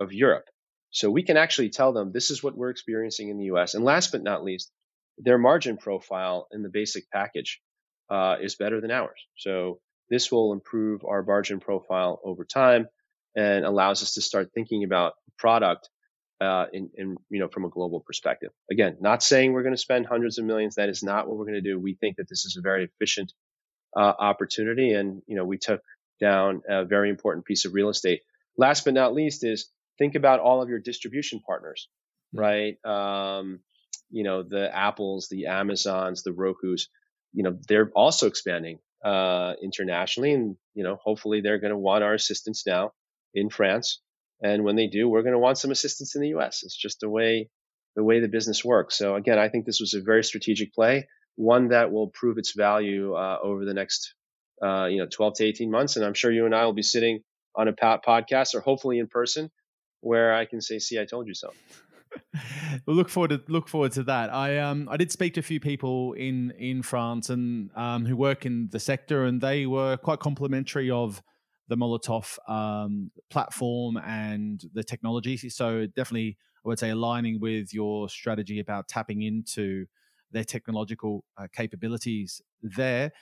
[0.00, 0.46] of Europe.
[0.90, 3.74] So we can actually tell them this is what we're experiencing in the U.S.
[3.74, 4.70] And last but not least,
[5.18, 7.60] their margin profile in the basic package
[8.10, 9.20] uh, is better than ours.
[9.36, 9.80] So
[10.10, 12.86] this will improve our margin profile over time
[13.36, 15.88] and allows us to start thinking about product
[16.44, 18.50] uh, in, in, you know from a global perspective.
[18.70, 20.76] Again, not saying we're going to spend hundreds of millions.
[20.76, 21.78] That is not what we're going to do.
[21.78, 23.32] We think that this is a very efficient
[23.96, 25.80] uh, opportunity, and you know we took
[26.20, 28.20] down a very important piece of real estate.
[28.56, 31.88] Last but not least is think about all of your distribution partners,
[32.32, 32.76] right?
[32.84, 33.60] Um,
[34.10, 36.88] you know the Apples, the Amazons, the Roku's.
[37.32, 42.04] You know they're also expanding uh, internationally, and you know hopefully they're going to want
[42.04, 42.92] our assistance now
[43.34, 44.00] in France
[44.44, 46.62] and when they do, we're going to want some assistance in the U.S.
[46.64, 47.48] It's just the way
[47.96, 48.98] the way the business works.
[48.98, 52.52] So again, I think this was a very strategic play, one that will prove its
[52.52, 54.14] value uh, over the next
[54.62, 55.96] uh, you know 12 to 18 months.
[55.96, 57.20] And I'm sure you and I will be sitting
[57.56, 59.50] on a podcast or hopefully in person
[60.02, 61.50] where I can say, "See, I told you so."
[62.86, 64.30] we'll look forward to look forward to that.
[64.30, 68.14] I um I did speak to a few people in in France and um who
[68.14, 71.22] work in the sector, and they were quite complimentary of
[71.68, 75.36] the Molotov um, platform and the technology.
[75.48, 79.86] So definitely, I would say aligning with your strategy about tapping into
[80.30, 83.12] their technological uh, capabilities there.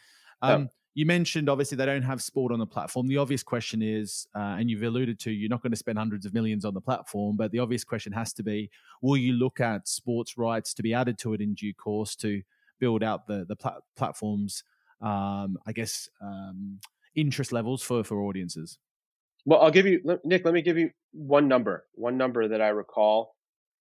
[0.40, 3.08] Um, You mentioned obviously they don't have sport on the platform.
[3.08, 6.26] The obvious question is, uh, and you've alluded to, you're not going to spend hundreds
[6.26, 9.58] of millions on the platform, but the obvious question has to be: Will you look
[9.60, 12.42] at sports rights to be added to it in due course to
[12.78, 14.64] build out the the pl- platforms?
[15.00, 16.80] Um, I guess um,
[17.14, 18.78] interest levels for for audiences?
[19.44, 20.44] Well, I'll give you Nick.
[20.44, 21.84] Let me give you one number.
[21.94, 23.34] One number that I recall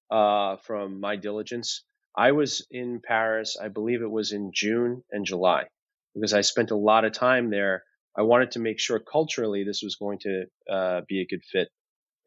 [0.09, 1.83] uh, from my diligence.
[2.15, 3.57] I was in Paris.
[3.61, 5.65] I believe it was in June and July
[6.13, 7.83] because I spent a lot of time there.
[8.17, 11.69] I wanted to make sure culturally this was going to uh, be a good fit,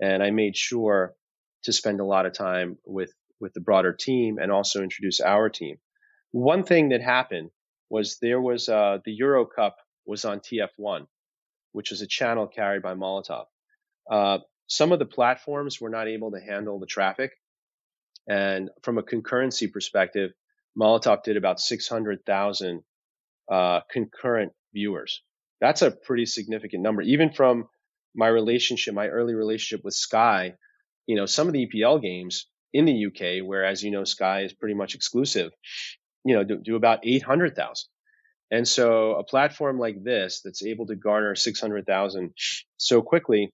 [0.01, 1.15] and I made sure
[1.65, 5.51] to spend a lot of time with with the broader team and also introduce our
[5.51, 5.77] team.
[6.31, 7.51] One thing that happened
[7.91, 11.07] was there was uh, the Euro Cup was on TF1,
[11.73, 13.47] which was a channel carried by Molotov.
[14.11, 17.33] Uh, some of the platforms were not able to handle the traffic.
[18.27, 20.33] And from a concurrency perspective,
[20.79, 22.83] Molotov did about 600,000
[23.51, 25.23] uh, concurrent viewers.
[25.61, 27.03] That's a pretty significant number.
[27.03, 27.69] Even from
[28.15, 30.55] my relationship, my early relationship with Sky,
[31.07, 34.43] you know, some of the EPL games in the UK, where as you know, Sky
[34.43, 35.53] is pretty much exclusive,
[36.25, 37.89] you know, do, do about 800,000.
[38.55, 42.33] And so a platform like this that's able to garner 600,000
[42.77, 43.51] so quickly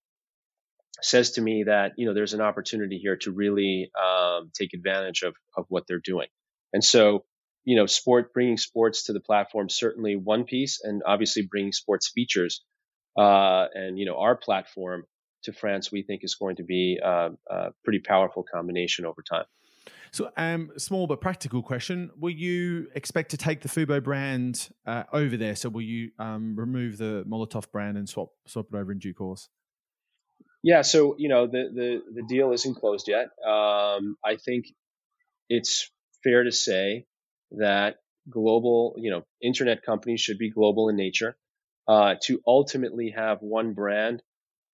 [1.01, 5.23] says to me that, you know, there's an opportunity here to really um, take advantage
[5.23, 6.27] of, of what they're doing.
[6.75, 7.25] And so,
[7.65, 12.11] you know, sport, bringing sports to the platform, certainly one piece and obviously bringing sports
[12.15, 12.63] features
[13.19, 15.05] uh, and, you know, our platform
[15.45, 19.47] to France, we think is going to be uh, a pretty powerful combination over time.
[20.13, 25.05] So, um, small but practical question: Will you expect to take the Fubo brand uh,
[25.13, 25.55] over there?
[25.55, 29.15] So, will you um, remove the Molotov brand and swap swap it over in due
[29.15, 29.49] course?
[30.63, 30.83] Yeah.
[30.83, 33.31] So, you know, the the the deal isn't closed yet.
[33.47, 34.67] Um, I think
[35.49, 35.91] it's
[36.23, 37.07] fair to say
[37.53, 37.97] that
[38.29, 41.37] global, you know, internet companies should be global in nature.
[41.89, 44.23] Uh, to ultimately have one brand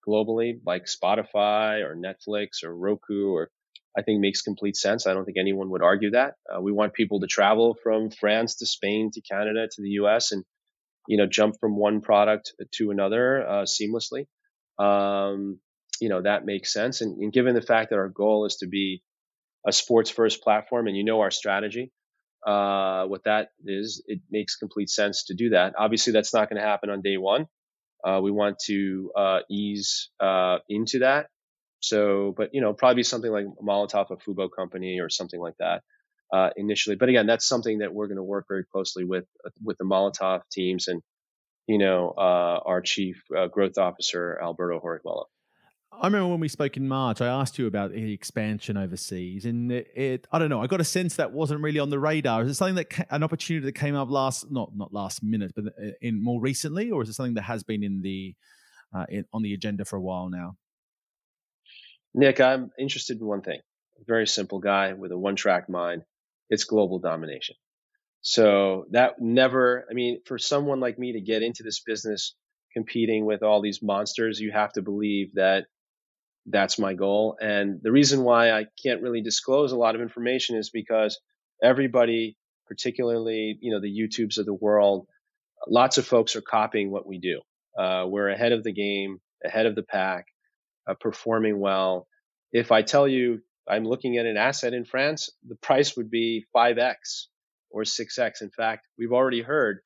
[0.06, 3.50] globally, like Spotify or Netflix or Roku or
[3.96, 5.06] I think makes complete sense.
[5.06, 6.34] I don't think anyone would argue that.
[6.52, 10.32] Uh, we want people to travel from France to Spain to Canada to the U.S.
[10.32, 10.44] and
[11.08, 14.26] you know jump from one product to another uh, seamlessly.
[14.78, 15.58] Um,
[16.00, 17.00] you know that makes sense.
[17.00, 19.02] And, and, given the fact that our goal is to be
[19.66, 21.90] a sports first platform, and you know our strategy,
[22.46, 25.72] uh, what that is, it makes complete sense to do that.
[25.78, 27.46] Obviously, that's not going to happen on day one.
[28.04, 31.28] Uh, we want to uh, ease uh, into that
[31.80, 35.82] so, but you know, probably something like Molotov, a Fubo company, or something like that
[36.32, 36.96] uh, initially.
[36.96, 39.84] But again, that's something that we're going to work very closely with uh, with the
[39.84, 41.02] Molotov teams and
[41.66, 45.24] you know uh, our chief uh, growth officer Alberto Horihuela.
[45.92, 49.72] I remember when we spoke in March, I asked you about the expansion overseas, and
[49.72, 52.42] it, it, I don't know, I got a sense that wasn't really on the radar.
[52.42, 55.66] Is it something that an opportunity that came up last, not not last minute, but
[55.66, 58.34] uh, in more recently, or is it something that has been in the
[58.94, 60.56] uh, in, on the agenda for a while now?
[62.16, 63.60] Nick, I'm interested in one thing.
[64.06, 66.02] Very simple guy with a one track mind.
[66.48, 67.56] it's global domination.
[68.22, 72.34] So that never, I mean, for someone like me to get into this business
[72.72, 75.66] competing with all these monsters, you have to believe that
[76.46, 77.36] that's my goal.
[77.40, 81.20] And the reason why I can't really disclose a lot of information is because
[81.62, 82.36] everybody,
[82.66, 85.06] particularly, you know, the YouTubes of the world,
[85.68, 87.40] lots of folks are copying what we do.
[87.78, 90.26] Uh, we're ahead of the game, ahead of the pack,
[90.86, 92.06] uh, performing well.
[92.52, 96.46] If I tell you I'm looking at an asset in France, the price would be
[96.54, 97.26] 5x
[97.70, 98.42] or 6x.
[98.42, 99.80] In fact, we've already heard,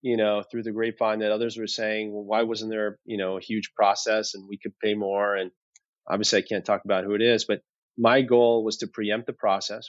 [0.00, 3.36] you know, through the grapevine that others were saying, well, why wasn't there, you know,
[3.36, 5.36] a huge process and we could pay more?
[5.36, 5.50] And
[6.08, 7.60] obviously, I can't talk about who it is, but
[7.98, 9.88] my goal was to preempt the process.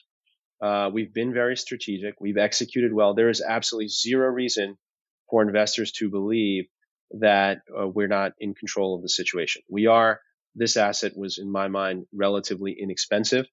[0.62, 2.16] Uh, we've been very strategic.
[2.20, 3.14] We've executed well.
[3.14, 4.78] There is absolutely zero reason
[5.30, 6.66] for investors to believe
[7.12, 9.62] that uh, we're not in control of the situation.
[9.70, 10.20] We are.
[10.60, 13.48] This asset was, in my mind, relatively inexpensive.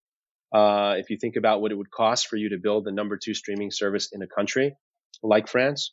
[0.53, 3.17] Uh, if you think about what it would cost for you to build the number
[3.17, 4.75] two streaming service in a country
[5.23, 5.93] like France,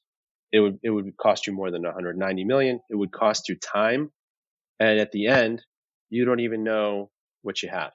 [0.51, 2.80] it would it would cost you more than 190 million.
[2.89, 4.11] It would cost you time,
[4.80, 5.61] and at the end,
[6.09, 7.11] you don't even know
[7.43, 7.93] what you have.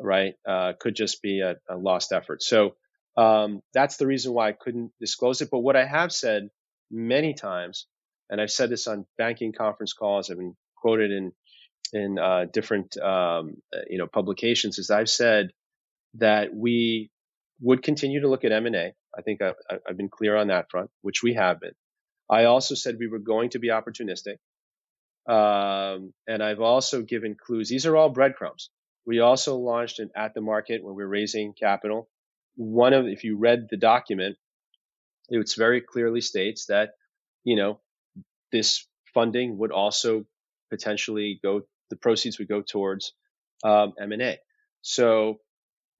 [0.00, 0.34] Right?
[0.48, 2.42] Uh, could just be a, a lost effort.
[2.42, 2.74] So
[3.16, 5.48] um, that's the reason why I couldn't disclose it.
[5.50, 6.48] But what I have said
[6.90, 7.86] many times,
[8.28, 11.32] and I've said this on banking conference calls, I've been quoted in
[11.92, 15.50] in uh, different um, uh, you know publications, is I've said
[16.14, 17.10] that we
[17.60, 18.92] would continue to look at M&A.
[19.16, 19.52] I think I,
[19.86, 21.74] have been clear on that front, which we have been.
[22.28, 24.36] I also said we were going to be opportunistic.
[25.28, 27.68] Um, and I've also given clues.
[27.68, 28.70] These are all breadcrumbs.
[29.06, 32.08] We also launched an at the market when we we're raising capital.
[32.56, 34.36] One of, if you read the document,
[35.28, 36.90] it very clearly states that,
[37.44, 37.80] you know,
[38.50, 40.24] this funding would also
[40.70, 41.62] potentially go,
[41.92, 43.12] the proceeds would go towards
[43.62, 44.38] um, M&A.
[44.80, 45.38] So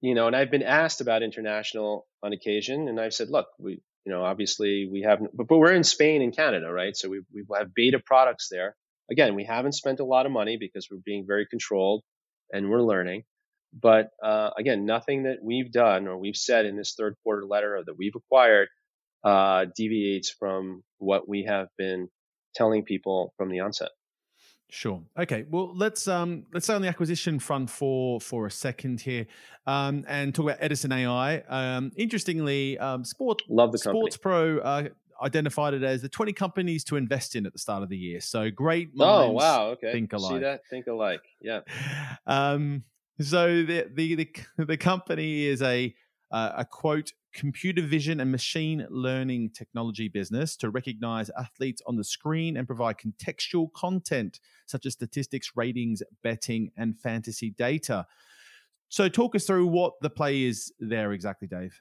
[0.03, 3.81] you know, and I've been asked about international on occasion, and I've said, look, we,
[4.05, 6.95] you know, obviously we haven't, but, but we're in Spain and Canada, right?
[6.95, 8.75] So we we have beta products there.
[9.09, 12.03] Again, we haven't spent a lot of money because we're being very controlled
[12.51, 13.23] and we're learning.
[13.73, 17.77] But uh, again, nothing that we've done or we've said in this third quarter letter
[17.77, 18.67] or that we've acquired
[19.23, 22.09] uh, deviates from what we have been
[22.55, 23.91] telling people from the onset.
[24.69, 25.03] Sure.
[25.17, 25.45] Okay.
[25.49, 29.27] Well, let's um let's stay on the acquisition front for for a second here,
[29.67, 31.43] um, and talk about Edisn AI.
[31.47, 34.57] Um, interestingly, um, Sport love the Sports company.
[34.57, 34.83] Pro uh,
[35.21, 38.19] identified it as the 20 companies to invest in at the start of the year.
[38.19, 39.29] So great oh, minds.
[39.29, 39.65] Oh wow.
[39.71, 39.91] Okay.
[39.91, 40.31] Think alike.
[40.31, 40.61] See that?
[40.69, 41.23] Think alike.
[41.41, 41.61] Yeah.
[42.25, 42.83] Um.
[43.19, 44.29] So the the the,
[44.65, 45.93] the company is a
[46.31, 52.03] uh, a quote computer vision and machine learning technology business to recognize athletes on the
[52.03, 58.05] screen and provide contextual content such as statistics, ratings, betting, and fantasy data.
[58.89, 61.79] So, talk us through what the play is there exactly, Dave.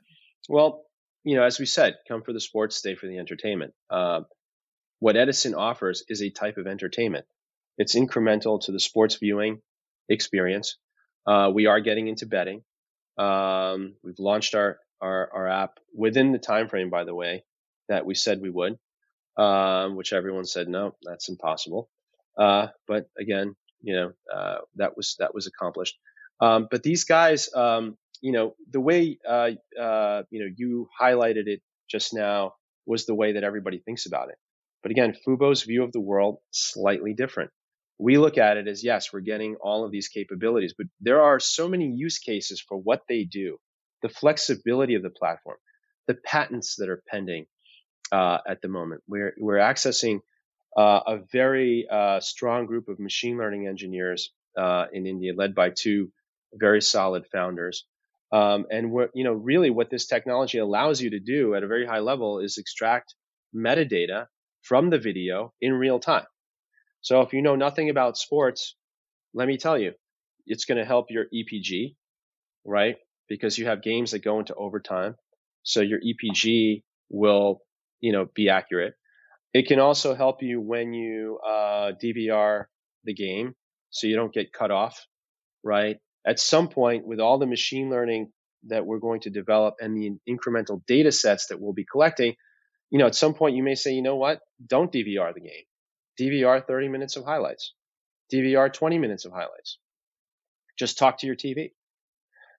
[0.48, 0.84] Well,
[1.24, 3.74] you know, as we said, come for the sports, stay for the entertainment.
[3.90, 4.22] Uh,
[4.98, 7.26] what Edisn offers is a type of entertainment.
[7.76, 9.60] It's incremental to the sports viewing
[10.08, 10.76] experience.
[11.26, 12.62] Uh, we are getting into betting.
[13.18, 17.44] Um, we've launched our our, our app within the time frame, by the way,
[17.88, 18.78] that we said we would,
[19.36, 21.90] um, which everyone said no, that's impossible.
[22.38, 25.96] Uh, but again, you know, uh, that was that was accomplished.
[26.40, 31.46] Um, but these guys, um, you know, the way uh, uh, you know you highlighted
[31.46, 32.54] it just now
[32.86, 34.36] was the way that everybody thinks about it.
[34.82, 37.50] But again, Fubo's view of the world slightly different.
[37.98, 41.38] We look at it as yes, we're getting all of these capabilities, but there are
[41.38, 43.58] so many use cases for what they do
[44.02, 45.56] the flexibility of the platform,
[46.06, 47.46] the patents that are pending
[48.10, 49.02] uh, at the moment.
[49.08, 50.20] We're, we're accessing
[50.76, 55.70] uh, a very uh, strong group of machine learning engineers uh, in India, led by
[55.70, 56.10] two
[56.54, 57.84] very solid founders.
[58.32, 61.66] Um, and what you know, really, what this technology allows you to do at a
[61.66, 63.14] very high level is extract
[63.54, 64.26] metadata
[64.62, 66.24] from the video in real time.
[67.02, 68.74] So if you know nothing about sports,
[69.34, 69.92] let me tell you,
[70.46, 71.96] it's going to help your EPG,
[72.64, 72.96] right?
[73.28, 75.16] Because you have games that go into overtime.
[75.62, 77.62] So your EPG will,
[78.00, 78.94] you know, be accurate.
[79.54, 82.64] It can also help you when you uh, DVR
[83.04, 83.54] the game
[83.90, 85.06] so you don't get cut off,
[85.62, 85.98] right?
[86.26, 88.32] At some point, with all the machine learning
[88.68, 92.34] that we're going to develop and the incremental data sets that we'll be collecting,
[92.90, 94.40] you know, at some point you may say, you know what?
[94.66, 95.64] Don't DVR the game.
[96.20, 97.74] DVR 30 minutes of highlights.
[98.32, 99.78] DVR 20 minutes of highlights.
[100.78, 101.72] Just talk to your TV.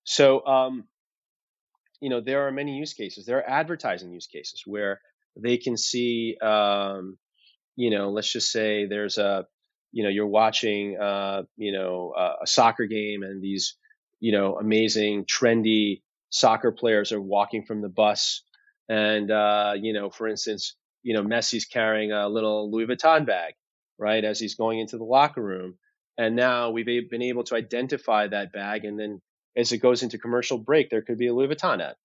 [0.04, 0.86] So, um,
[2.02, 3.26] you know, there are many use cases.
[3.26, 5.00] There are advertising use cases where
[5.38, 7.18] they can see, um,
[7.76, 9.46] you know, let's just say there's a,
[9.92, 13.76] you know, you're watching, uh, you know, a soccer game and these,
[14.20, 18.42] you know, amazing, trendy soccer players are walking from the bus,
[18.90, 23.54] and uh, you know, for instance, you know, Messi's carrying a little Louis Vuitton bag,
[24.00, 25.78] right, as he's going into the locker room,
[26.18, 29.22] and now we've been able to identify that bag, and then
[29.56, 31.96] as it goes into commercial break, there could be a Louis Vuitton ad.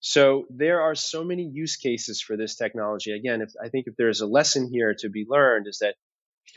[0.00, 3.12] So there are so many use cases for this technology.
[3.12, 5.96] Again, if I think if there's a lesson here to be learned is that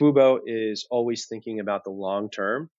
[0.00, 2.70] Fubo is always thinking about the long term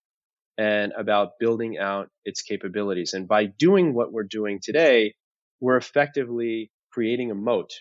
[0.56, 3.12] and about building out its capabilities.
[3.12, 5.14] And by doing what we're doing today,
[5.60, 7.72] we're effectively creating a moat,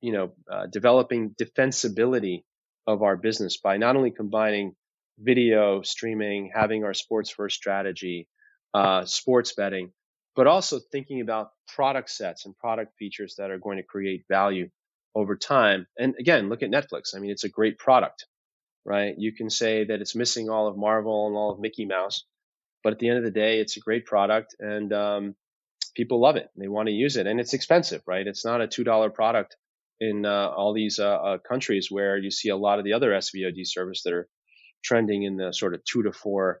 [0.00, 2.42] you know, uh, developing defensibility
[2.86, 4.74] of our business by not only combining
[5.18, 8.28] video streaming, having our sports first strategy,
[8.74, 9.92] uh, sports betting,
[10.34, 14.68] but also thinking about product sets and product features that are going to create value
[15.14, 15.86] over time.
[15.98, 17.14] And again, look at Netflix.
[17.14, 18.26] I mean, it's a great product,
[18.84, 19.14] right?
[19.16, 22.24] You can say that it's missing all of Marvel and all of Mickey Mouse,
[22.84, 25.34] but at the end of the day, it's a great product and um,
[25.96, 26.48] people love it.
[26.56, 28.26] They want to use it, and it's expensive, right?
[28.26, 29.56] It's not a two dollar product
[29.98, 33.10] in uh, all these uh, uh, countries where you see a lot of the other
[33.12, 34.28] SVOD service that are
[34.84, 36.60] trending in the sort of two to four,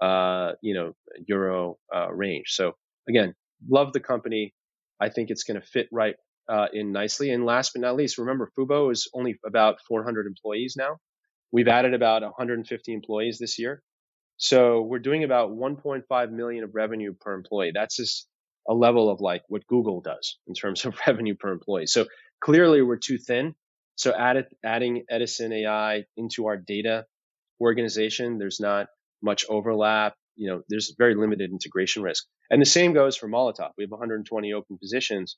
[0.00, 0.92] uh, you know,
[1.26, 2.46] euro uh, range.
[2.48, 2.72] So
[3.08, 3.34] again,
[3.68, 4.54] love the company.
[5.00, 6.16] I think it's going to fit right
[6.48, 7.30] uh, in nicely.
[7.30, 10.96] And last but not least, remember Fubo is only about 400 employees now.
[11.52, 13.82] We've added about 150 employees this year.
[14.38, 17.72] So we're doing about 1.5 million of revenue per employee.
[17.74, 18.28] That's just
[18.68, 21.86] a level of like what Google does in terms of revenue per employee.
[21.86, 22.06] So
[22.40, 23.54] clearly we're too thin.
[23.94, 27.06] So added, adding Edisn AI into our data
[27.60, 28.88] organization, there's not
[29.22, 30.14] much overlap.
[30.36, 32.24] You know, there's very limited integration risk.
[32.50, 33.70] And the same goes for Molotov.
[33.76, 35.36] We have 120 open positions.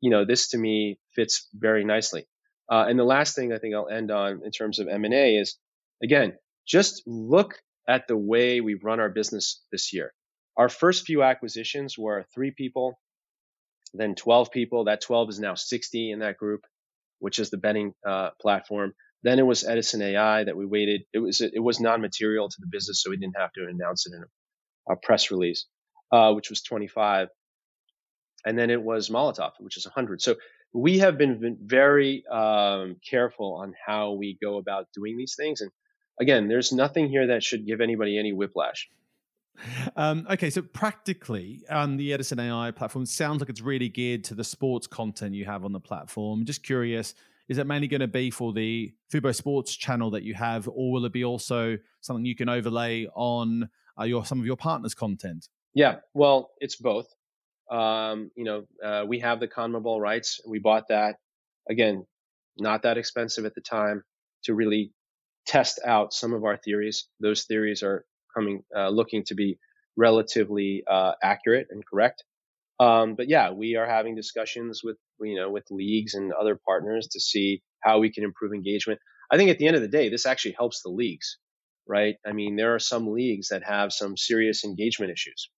[0.00, 2.26] You know, this to me fits very nicely.
[2.70, 5.56] Uh, and the last thing I think I'll end on in terms of M&A is,
[6.02, 6.34] again,
[6.66, 10.12] just look at the way we've run our business this year.
[10.56, 12.98] Our first few acquisitions were three people,
[13.94, 14.84] then 12 people.
[14.84, 16.62] That 12 is now 60 in that group,
[17.20, 18.92] which is the betting uh, platform.
[19.22, 21.02] Then it was Edisn AI that we waited.
[21.12, 24.14] It was it was non-material to the business, so we didn't have to announce it
[24.14, 24.22] in
[24.90, 25.66] a, press release
[26.12, 27.28] uh, which was 25.
[28.46, 30.22] And then it was Molotov, which is 100.
[30.22, 30.36] So
[30.72, 35.60] we have been very um, careful on how we go about doing these things.
[35.60, 35.70] And
[36.20, 38.88] again, there's nothing here that should give anybody any whiplash.
[39.96, 44.34] Um, okay, so practically, um, the Edisn AI platform sounds like it's really geared to
[44.36, 46.44] the sports content you have on the platform.
[46.44, 47.14] Just curious,
[47.48, 50.92] is it mainly going to be for the Fubo Sports channel that you have, or
[50.92, 53.68] will it be also something you can overlay on
[53.98, 55.48] uh, your some of your partners' content?
[55.74, 57.06] Yeah, well, it's both.
[57.70, 60.40] Um, you know, uh, we have the CONMEBOL rights.
[60.46, 61.16] We bought that.
[61.68, 62.06] Again,
[62.58, 64.02] not that expensive at the time
[64.44, 64.92] to really
[65.46, 67.08] test out some of our theories.
[67.20, 69.58] Those theories are coming, uh, looking to be
[69.96, 72.24] relatively uh, accurate and correct.
[72.80, 77.08] Um, but yeah, we are having discussions with you know with leagues and other partners
[77.12, 79.00] to see how we can improve engagement.
[79.30, 81.38] I think at the end of the day, this actually helps the leagues,
[81.86, 82.16] right?
[82.26, 85.50] I mean, there are some leagues that have some serious engagement issues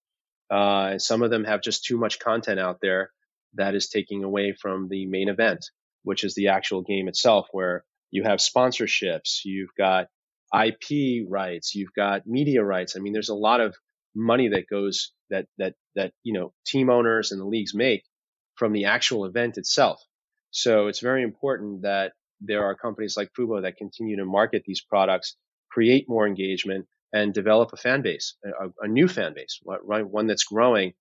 [0.50, 3.10] uh, some of them have just too much content out there
[3.54, 5.64] that is taking away from the main event,
[6.02, 10.08] which is the actual game itself, where you have sponsorships, you've got
[10.54, 12.96] IP rights, you've got media rights.
[12.96, 13.76] I mean, there's a lot of
[14.14, 18.02] money that goes that that that you know team owners and the leagues make
[18.56, 20.02] from the actual event itself.
[20.50, 24.82] So it's very important that there are companies like Fubo that continue to market these
[24.82, 25.36] products,
[25.70, 29.60] create more engagement, and develop a fan base, a, a new fan base?
[29.64, 30.94] One that's growing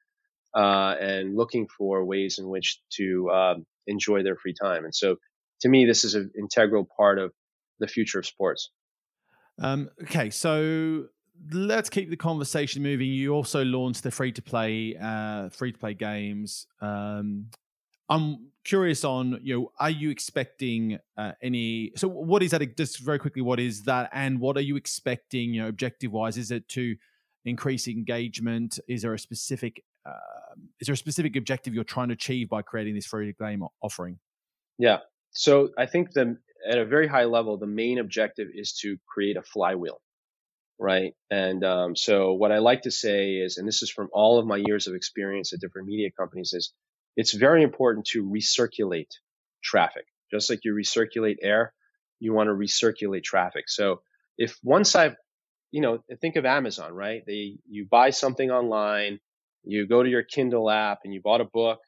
[0.56, 4.86] uh, and looking for ways in which to um, enjoy their free time.
[4.86, 5.18] And so,
[5.62, 7.32] to me, this is an integral part of
[7.80, 8.72] the future of sports.
[9.62, 11.08] Um, okay, so
[11.52, 13.08] let's keep the conversation moving.
[13.08, 16.68] You also launched the free to play, uh, free to play games.
[16.82, 17.48] Um,
[18.10, 23.00] I'm curious on you know are you expecting uh, any so what is that just
[23.00, 26.52] very quickly what is that and what are you expecting you know objective wise is
[26.52, 26.96] it to
[27.46, 28.80] increase engagement?
[28.88, 32.62] Is there a specific uh, is there a specific objective you're trying to achieve by
[32.62, 34.20] creating this free to game offering?
[34.78, 35.00] Yeah.
[35.32, 36.38] So i think the
[36.70, 40.02] at a very high level the main objective is to create a flywheel
[40.80, 44.40] right and um, so what i like to say is and this is from all
[44.40, 46.74] of my years of experience at different media companies is
[47.16, 49.12] it's very important to recirculate
[49.62, 50.06] traffic.
[50.32, 51.74] Just like you recirculate air,
[52.20, 53.66] you want to recirculate traffic.
[53.68, 54.02] So
[54.38, 55.16] if once I've,
[55.72, 57.24] you know, think of Amazon, right?
[57.26, 59.20] They, you buy something online,
[59.64, 61.80] you go to your Kindle app and you bought a book,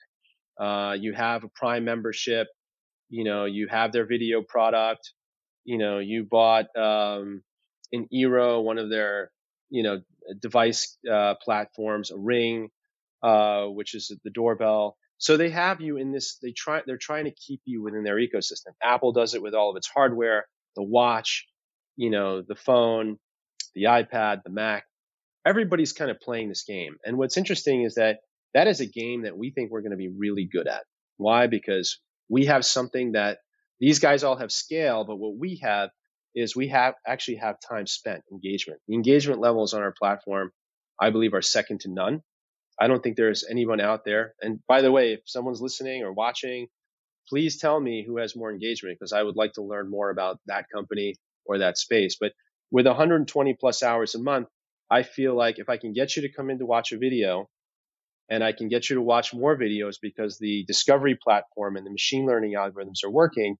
[0.60, 2.48] uh, you have a Prime membership,
[3.10, 5.14] you know, you have their video product,
[5.64, 7.42] you know, you bought, um,
[7.92, 9.32] an Eero, one of their,
[9.70, 10.02] you know,
[10.40, 12.70] device, uh, platforms, a ring,
[13.24, 14.98] uh, which is the doorbell.
[15.18, 16.38] So they have you in this.
[16.42, 16.82] They try.
[16.86, 18.74] They're trying to keep you within their ecosystem.
[18.82, 21.46] Apple does it with all of its hardware, the watch,
[21.96, 23.18] you know, the phone,
[23.76, 24.84] the iPad, the Mac.
[25.46, 26.98] Everybody's kind of playing this game.
[27.06, 28.20] And what's interesting is that
[28.54, 30.84] that is a game that we think we're going to be really good at.
[31.18, 31.48] Why?
[31.48, 33.40] Because we have something that
[33.80, 35.90] these guys all have scale, but what we have
[36.36, 38.80] is we have actually have time spent engagement.
[38.88, 40.52] The engagement levels on our platform,
[41.00, 42.22] I believe, are second to none.
[42.80, 44.34] I don't think there's anyone out there.
[44.42, 46.68] And by the way, if someone's listening or watching,
[47.30, 50.40] please tell me who has more engagement because I would like to learn more about
[50.48, 51.16] that company
[51.46, 52.18] or that space.
[52.20, 52.34] But
[52.72, 54.48] with 120 plus hours a month,
[54.90, 57.50] I feel like if I can get you to come in to watch a video
[58.30, 61.92] and I can get you to watch more videos because the discovery platform and the
[61.92, 63.58] machine learning algorithms are working,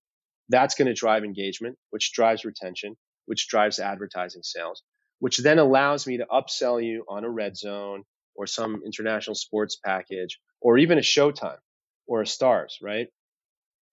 [0.52, 2.96] that's going to drive engagement, which drives retention,
[3.26, 4.82] which drives advertising sales,
[5.18, 9.78] which then allows me to upsell you on a red zone or some international sports
[9.84, 11.58] package or even a showtime
[12.06, 13.08] or a Starz, right?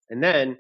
[0.10, 0.58] And then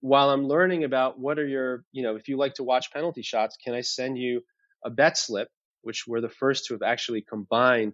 [0.00, 3.22] while I'm learning about what are your, you know, if you like to watch penalty
[3.22, 4.42] shots, can I send you
[4.84, 5.48] a bet slip,
[5.82, 7.92] which we're the first to have actually combined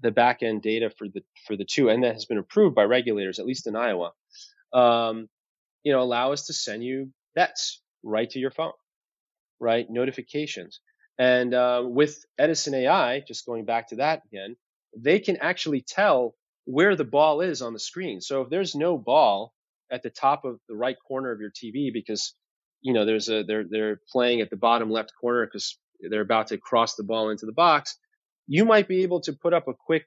[0.00, 2.84] the back end data for the for the two, and that has been approved by
[2.84, 4.12] regulators, at least in Iowa.
[4.72, 5.28] Um,
[5.86, 8.72] you know, allow us to send you bets right to your phone,
[9.60, 9.86] right?
[9.88, 10.80] Notifications.
[11.16, 14.56] And uh, with Edisn AI, just going back to that again,
[14.98, 16.34] they can actually tell
[16.64, 18.20] where the ball is on the screen.
[18.20, 19.52] So if there's no ball
[19.88, 22.34] at the top of the right corner of your TV because
[22.80, 26.48] you know there's a they're they're playing at the bottom left corner because they're about
[26.48, 27.96] to cross the ball into the box,
[28.48, 30.06] you might be able to put up a quick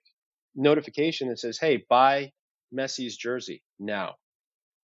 [0.55, 2.34] notification that says, "Hey, buy
[2.73, 4.15] Messi's jersey now."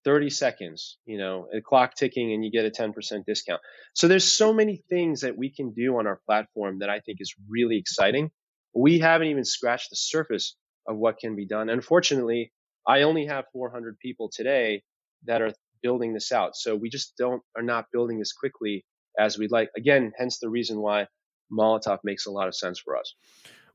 [0.05, 2.93] 30 seconds, you know, a clock ticking and you get a 10%
[3.25, 3.59] discount.
[3.93, 7.17] So there's so many things that we can do on our platform that I think
[7.19, 8.31] is really exciting.
[8.73, 10.55] We haven't even scratched the surface
[10.87, 11.69] of what can be done.
[11.69, 12.51] Unfortunately,
[12.87, 14.83] I only have 400 people today
[15.25, 16.55] that are building this out.
[16.55, 18.85] So we just don't are not building this quickly
[19.19, 19.69] as we'd like.
[19.75, 21.07] Again, hence the reason why
[21.51, 23.15] Molotov makes a lot of sense for us.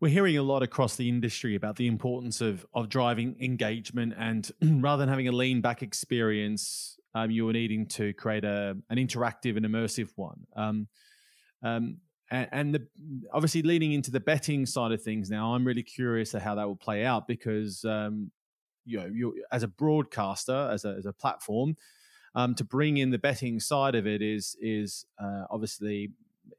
[0.01, 4.51] We're hearing a lot across the industry about the importance of of driving engagement, and
[4.83, 8.97] rather than having a lean back experience, um, you were needing to create a an
[8.97, 10.47] interactive and immersive one.
[10.57, 10.89] Um,
[11.63, 11.99] um,
[12.33, 12.87] and, the,
[13.33, 16.77] obviously leading into the betting side of things now, I'm really curious how that will
[16.77, 18.31] play out because um,
[18.85, 21.77] you know, you as a broadcaster, as a, as a platform,
[22.35, 26.11] um, to bring in the betting side of it is is uh, obviously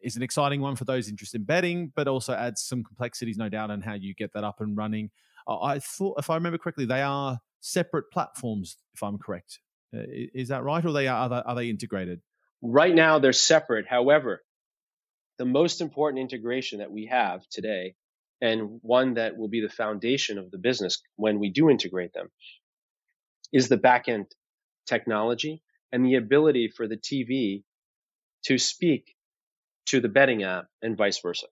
[0.02, 3.50] is an exciting one for those interested in betting, but also adds some complexities, no
[3.50, 5.10] doubt, on how you get that up and running.
[5.48, 8.78] I thought, if I remember correctly, they are separate platforms.
[8.94, 9.60] If I'm correct,
[9.96, 12.22] uh, is that right, or they are, are they, are they integrated?
[12.62, 13.88] Right now, they're separate.
[13.88, 14.44] However,
[15.38, 17.96] the most important integration that we have today
[18.42, 22.30] and one that will be the foundation of the business when we do integrate them
[23.52, 24.26] is the backend
[24.88, 25.62] technology
[25.92, 27.64] and the ability for the TV
[28.46, 29.16] to speak
[29.88, 31.48] to the betting app and vice versa.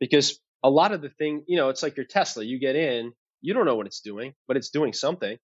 [0.00, 3.12] Because a lot of the thing, you know, it's like your Tesla, you get in,
[3.40, 5.36] you don't know what it's doing, but it's doing something,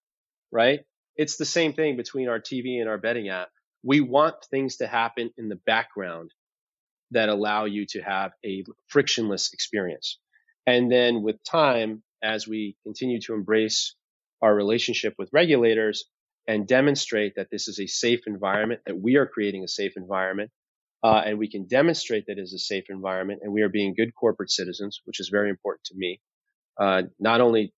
[0.51, 0.81] right?
[1.16, 3.49] It's the same thing between our TV and our betting app.
[3.85, 6.31] We want things to happen in the background
[7.11, 10.18] that allow you to have a frictionless experience.
[10.66, 13.95] And then with time, as we continue to embrace
[14.41, 16.05] our relationship with regulators
[16.49, 20.51] and demonstrate that this is a safe environment, that we are creating a safe environment,
[21.03, 23.94] uh, and we can demonstrate that it is a safe environment and we are being
[23.94, 26.20] good corporate citizens, which is very important to me,
[26.80, 27.72] uh, not only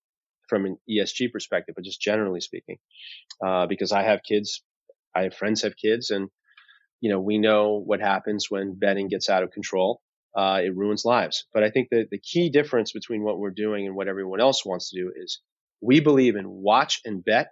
[0.49, 2.77] from an ESG perspective, but just generally speaking,
[3.45, 4.63] uh, because I have kids,
[5.15, 6.29] I have friends have kids, and
[7.01, 10.01] you know we know what happens when betting gets out of control
[10.35, 11.45] uh, it ruins lives.
[11.53, 14.65] But I think that the key difference between what we're doing and what everyone else
[14.65, 15.39] wants to do is
[15.81, 17.47] we believe in watch and bet.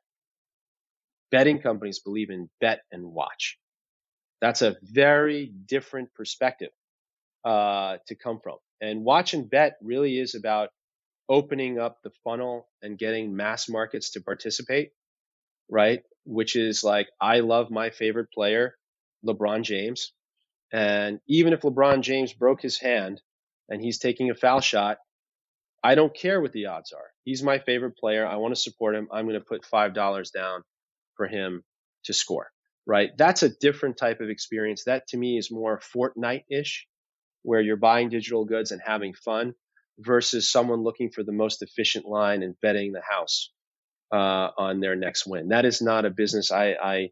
[1.32, 3.57] Betting companies believe in bet and watch.
[4.41, 6.71] That's a very different perspective
[7.45, 8.57] uh, to come from.
[8.81, 10.69] And watch and bet really is about
[11.29, 14.91] opening up the funnel and getting mass markets to participate,
[15.69, 16.03] right?
[16.25, 18.75] Which is like, I love my favorite player,
[19.25, 20.11] LeBron James.
[20.71, 23.21] And even if LeBron James broke his hand
[23.69, 24.97] and he's taking a foul shot,
[25.84, 27.11] I don't care what the odds are.
[27.23, 28.25] He's my favorite player.
[28.25, 29.07] I want to support him.
[29.11, 30.63] I'm going to put $5 down
[31.15, 31.63] for him
[32.05, 32.49] to score,
[32.86, 33.11] right?
[33.17, 34.84] That's a different type of experience.
[34.86, 36.88] That to me is more Fortnite ish,
[37.43, 39.53] where you're buying digital goods and having fun
[39.99, 43.51] versus someone looking for the most efficient line and betting the house
[44.11, 45.49] uh, on their next win.
[45.49, 47.09] That is not a business I, I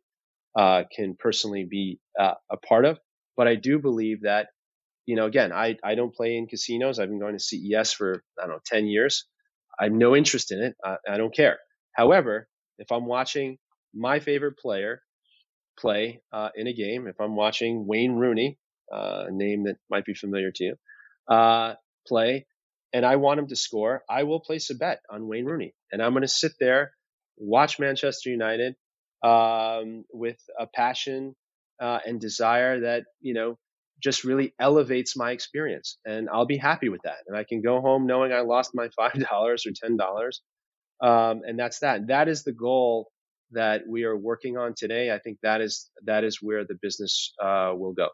[0.60, 3.00] uh, can personally be uh, a part of.
[3.38, 4.48] But I do believe that,
[5.06, 7.00] you know, again, I, I don't play in casinos.
[7.00, 9.26] I've been going to CES for, I don't know, 10 years.
[9.80, 10.76] I have no interest in it.
[10.84, 11.60] I, I don't care.
[11.94, 12.48] However,
[12.78, 13.58] if I'm watching
[13.94, 15.02] my favorite player
[15.80, 18.58] play uh, in a game, if I'm watching Wayne Rooney,
[18.94, 20.76] uh, a name that might be familiar to you,
[21.28, 21.76] uh,
[22.08, 22.46] play,
[22.94, 26.02] and I want him to score, I will place a bet on Wayne Rooney, and
[26.02, 26.92] I'm going to sit there,
[27.38, 28.76] watch Manchester United
[29.24, 31.36] um, with a passion
[31.80, 33.58] uh, and desire that you know
[34.04, 37.82] just really elevates my experience, and I'll be happy with that, and I can go
[37.82, 40.42] home knowing I lost my five dollars or ten dollars,
[41.02, 42.08] um, and that's that.
[42.08, 43.10] That is the goal
[43.52, 45.12] that we are working on today.
[45.12, 48.10] I think that is that is where the business uh, will go.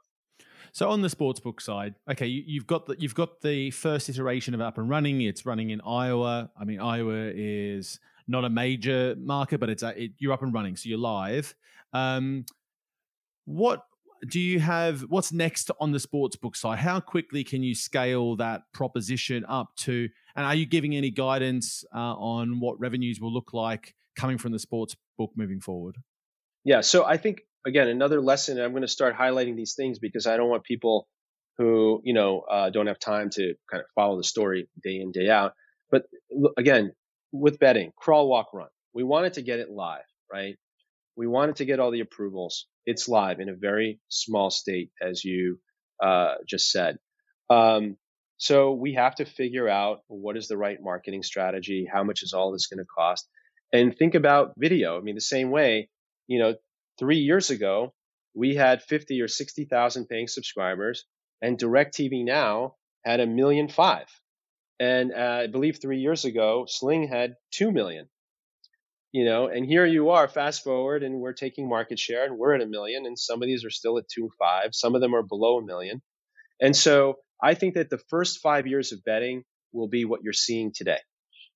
[0.73, 4.53] So on the sportsbook side, okay, you, have got the you've got the first iteration
[4.53, 5.21] of up and running.
[5.21, 6.51] It's running in Iowa.
[6.59, 10.53] I mean, Iowa is not a major market, but it's a, it, you're up and
[10.53, 11.55] running, so you're live.
[11.93, 12.45] Um,
[13.45, 13.85] what
[14.27, 15.01] do you have?
[15.01, 16.79] What's next on the sportsbook side?
[16.79, 20.09] How quickly can you scale that proposition up to?
[20.37, 24.51] And are you giving any guidance uh, on what revenues will look like coming from
[24.51, 25.97] the sports book moving forward?
[26.63, 28.61] Yeah, so I think again another lesson.
[28.61, 31.07] I'm going to start highlighting these things because I don't want people
[31.57, 35.11] who you know uh, don't have time to kind of follow the story day in
[35.11, 35.53] day out.
[35.89, 36.03] But
[36.55, 36.93] again,
[37.31, 38.69] with betting, crawl, walk, run.
[38.93, 40.55] We wanted to get it live, right?
[41.15, 42.67] We wanted to get all the approvals.
[42.85, 45.59] It's live in a very small state, as you
[46.01, 46.97] uh, just said.
[47.49, 47.97] Um,
[48.37, 52.33] so we have to figure out what is the right marketing strategy, how much is
[52.33, 53.27] all this going to cost,
[53.73, 54.97] and think about video.
[54.97, 55.89] I mean, the same way,
[56.27, 56.55] you know,
[56.99, 57.93] three years ago,
[58.35, 61.05] we had 50 or 60,000 paying subscribers,
[61.41, 64.07] and DirecTV Now had a million five.
[64.79, 68.07] And uh, I believe three years ago, Sling had 2 million.
[69.11, 72.53] You know, and here you are, fast forward, and we're taking market share, and we're
[72.53, 75.15] at a million, and some of these are still at two five, some of them
[75.15, 76.01] are below a million.
[76.61, 80.33] And so I think that the first five years of betting will be what you're
[80.33, 80.99] seeing today,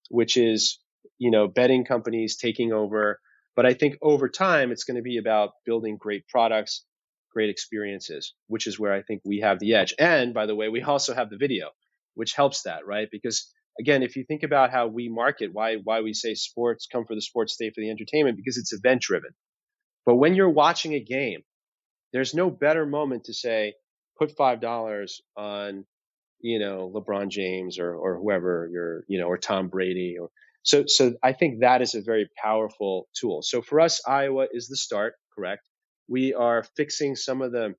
[0.10, 0.80] which is
[1.18, 3.20] you know, betting companies taking over.
[3.56, 6.86] But I think over time, it's going to be about building great products,
[7.34, 9.94] great experiences, which is where I think we have the edge.
[10.00, 11.70] And by the way, we also have the video,
[12.16, 13.08] which helps that, right?
[13.12, 17.06] Because again, if you think about how we market, why why we say sports come
[17.06, 19.32] for the sports, stay for the entertainment, because it's event driven.
[20.06, 21.42] But when you're watching a game,
[22.14, 23.76] there's no better moment to say,
[24.22, 25.86] put five dollars on,
[26.40, 30.30] you know, LeBron James or or whoever you're, you know, or Tom Brady or
[30.64, 33.42] so, so I think that is a very powerful tool.
[33.42, 35.64] So for us, Iowa is the start, correct?
[36.08, 37.74] We are fixing some of the,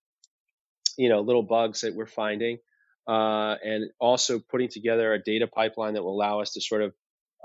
[0.99, 2.59] you know, little bugs that we're finding,
[3.07, 6.93] uh, and also putting together a data pipeline that will allow us to sort of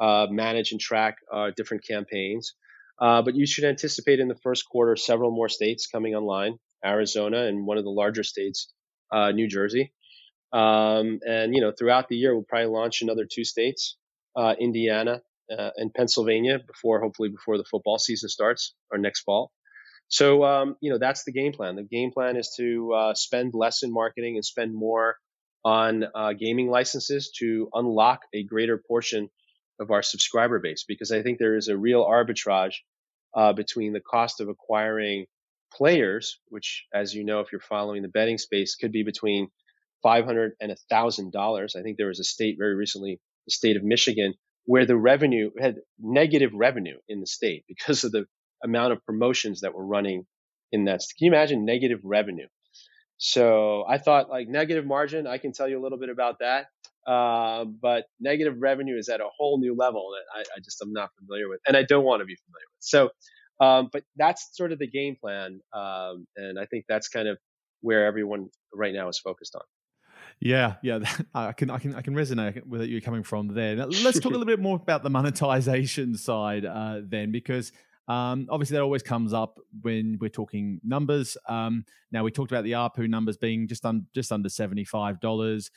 [0.02, 2.56] uh, manage and track uh, different campaigns.
[3.00, 7.46] Uh, but you should anticipate in the first quarter several more states coming online: Arizona
[7.46, 8.74] and one of the larger states,
[9.12, 9.94] uh, New Jersey.
[10.54, 13.98] Um, and you know, throughout the year, we'll probably launch another two states
[14.38, 19.52] uh, Indiana, uh, and Pennsylvania before, hopefully, before the football season starts or next fall.
[20.10, 21.76] So, um, you know, that's the game plan.
[21.76, 25.18] The game plan is to uh, spend less in marketing and spend more
[25.66, 29.30] on uh, gaming licenses to unlock a greater portion
[29.80, 32.76] of our subscriber base because I think there is a real arbitrage
[33.36, 35.26] uh, between the cost of acquiring
[35.74, 39.50] players, which, as you know, if you're following the betting space, could be between
[40.04, 41.76] 500 and $1,000.
[41.76, 44.34] I think there was a state very recently the state of Michigan,
[44.66, 48.26] where the revenue had negative revenue in the state because of the
[48.64, 50.26] amount of promotions that were running
[50.72, 51.02] in that.
[51.02, 51.18] State.
[51.18, 52.48] Can you imagine negative revenue?
[53.18, 56.68] So I thought like negative margin, I can tell you a little bit about that.
[57.08, 60.92] Uh, but negative revenue is at a whole new level that I, I just am
[60.92, 62.80] not familiar with, and I don't want to be familiar with.
[62.80, 63.10] So,
[63.60, 67.38] um, but that's sort of the game plan, um, and I think that's kind of
[67.82, 69.62] where everyone right now is focused on.
[70.40, 71.00] Yeah, yeah,
[71.34, 73.76] I can, I can, I can resonate with you coming from there.
[73.76, 77.72] Now, let's talk a little bit more about the monetization side uh, then, because
[78.08, 81.36] um, obviously that always comes up when we're talking numbers.
[81.50, 85.20] Um, now we talked about the ARPU numbers being just on just under seventy five
[85.20, 85.72] dollars.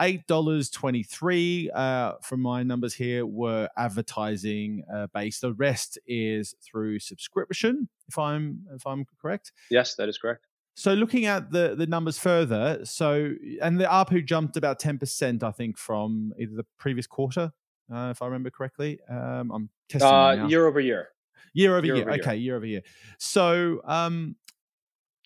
[0.00, 5.40] Eight dollars twenty three uh, from my numbers here were advertising uh, based.
[5.40, 9.52] The rest is through subscription, if I'm if I'm correct.
[9.70, 10.46] Yes, that is correct.
[10.74, 15.44] So looking at the the numbers further, so and the ARPU jumped about ten percent,
[15.44, 17.52] I think, from either the previous quarter,
[17.94, 18.98] uh, if I remember correctly.
[19.08, 21.10] Um, I'm testing uh, year over year.
[21.52, 21.94] Year over year.
[21.94, 22.04] year.
[22.08, 22.44] Over okay, year.
[22.44, 22.82] year over year.
[23.18, 24.34] So um,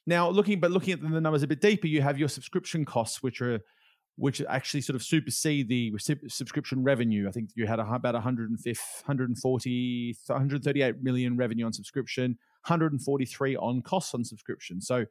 [0.06, 3.22] now looking, but looking at the numbers a bit deeper, you have your subscription costs,
[3.22, 3.60] which are
[4.18, 5.94] which actually sort of supersede the
[6.26, 7.28] subscription revenue.
[7.28, 8.70] I think you had about 150,
[9.06, 12.32] 140, 138 million revenue on subscription,
[12.66, 14.80] 143 on costs on subscription.
[14.80, 15.06] So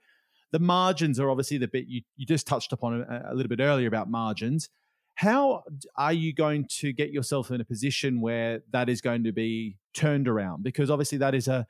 [0.51, 3.61] the margins are obviously the bit you, you just touched upon a, a little bit
[3.61, 4.69] earlier about margins.
[5.15, 5.63] How
[5.95, 9.77] are you going to get yourself in a position where that is going to be
[9.93, 10.63] turned around?
[10.63, 11.65] Because obviously that is a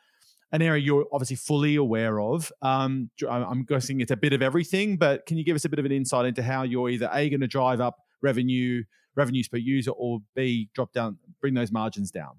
[0.51, 2.51] an area you're obviously fully aware of.
[2.61, 5.79] Um, I'm guessing it's a bit of everything, but can you give us a bit
[5.79, 8.83] of an insight into how you're either a going to drive up revenue,
[9.15, 12.37] revenues per user, or b drop down, bring those margins down?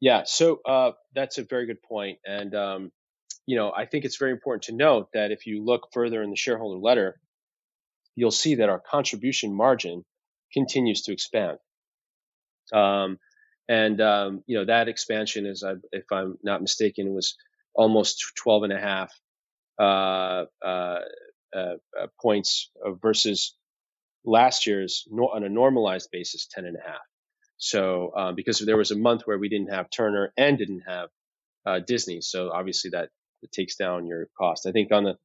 [0.00, 2.92] Yeah, so uh, that's a very good point, and um,
[3.46, 6.30] you know I think it's very important to note that if you look further in
[6.30, 7.20] the shareholder letter,
[8.16, 10.04] you'll see that our contribution margin
[10.52, 11.58] continues to expand.
[12.72, 13.18] Um,
[13.68, 17.36] and um, you know that expansion is, if I'm not mistaken, was
[17.74, 19.12] almost 12 and a half
[19.78, 21.00] uh, uh,
[21.54, 23.56] uh, uh points versus
[24.24, 27.00] last year's on a normalized basis 10 and a half.
[27.56, 31.08] So um, because there was a month where we didn't have Turner and didn't have
[31.64, 33.10] uh, Disney, so obviously that
[33.52, 34.66] takes down your cost.
[34.66, 35.16] I think on the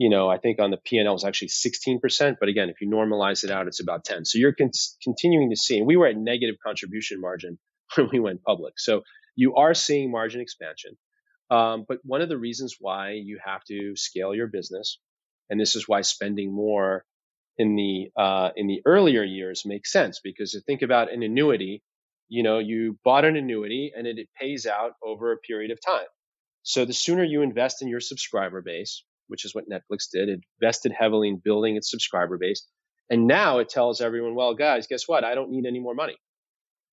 [0.00, 3.50] you know, I think on the P&L actually 16%, but again, if you normalize it
[3.50, 4.24] out, it's about 10.
[4.24, 4.70] So you're con-
[5.04, 7.58] continuing to see, and we were at negative contribution margin
[7.96, 8.78] when we went public.
[8.78, 9.02] So
[9.36, 10.96] you are seeing margin expansion.
[11.50, 14.98] Um, but one of the reasons why you have to scale your business,
[15.50, 17.04] and this is why spending more
[17.58, 21.82] in the uh, in the earlier years makes sense because you think about an annuity,
[22.30, 25.78] you know, you bought an annuity and it, it pays out over a period of
[25.84, 26.06] time.
[26.62, 30.28] So the sooner you invest in your subscriber base, which is what Netflix did.
[30.28, 32.66] It invested heavily in building its subscriber base.
[33.08, 35.24] And now it tells everyone, well, guys, guess what?
[35.24, 36.16] I don't need any more money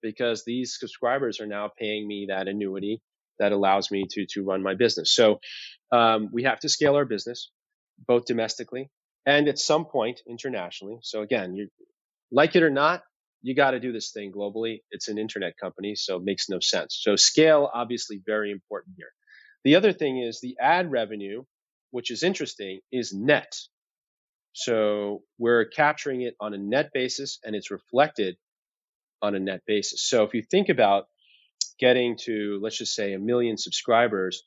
[0.02, 3.02] because these subscribers are now paying me that annuity
[3.40, 5.14] that allows me to, to run my business.
[5.14, 5.40] So
[5.92, 7.52] um, we have to scale our business
[8.08, 8.90] both domestically
[9.26, 10.98] and at some point internationally.
[11.02, 11.70] So again, you
[12.32, 13.04] like it or not,
[13.42, 14.82] you got to do this thing globally.
[14.92, 17.00] It's an internet company, so it makes no sense.
[17.02, 19.10] So scale, obviously, very important here.
[19.64, 21.44] The other thing is the ad revenue
[21.92, 23.54] which is interesting, is net.
[24.54, 28.38] So we're capturing it on a net basis and it's reflected
[29.22, 30.08] on a net basis.
[30.08, 31.06] So if you think about
[31.80, 34.44] getting to, let's just say, a million subscribers,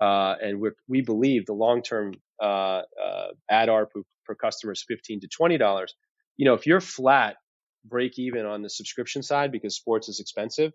[0.00, 5.28] uh, and we believe the long-term uh, uh, ad ARPU per customer is 15 to
[5.28, 5.94] 20 dollars.
[6.36, 7.36] You know, if you're flat,
[7.84, 10.72] break even on the subscription side because sports is expensive,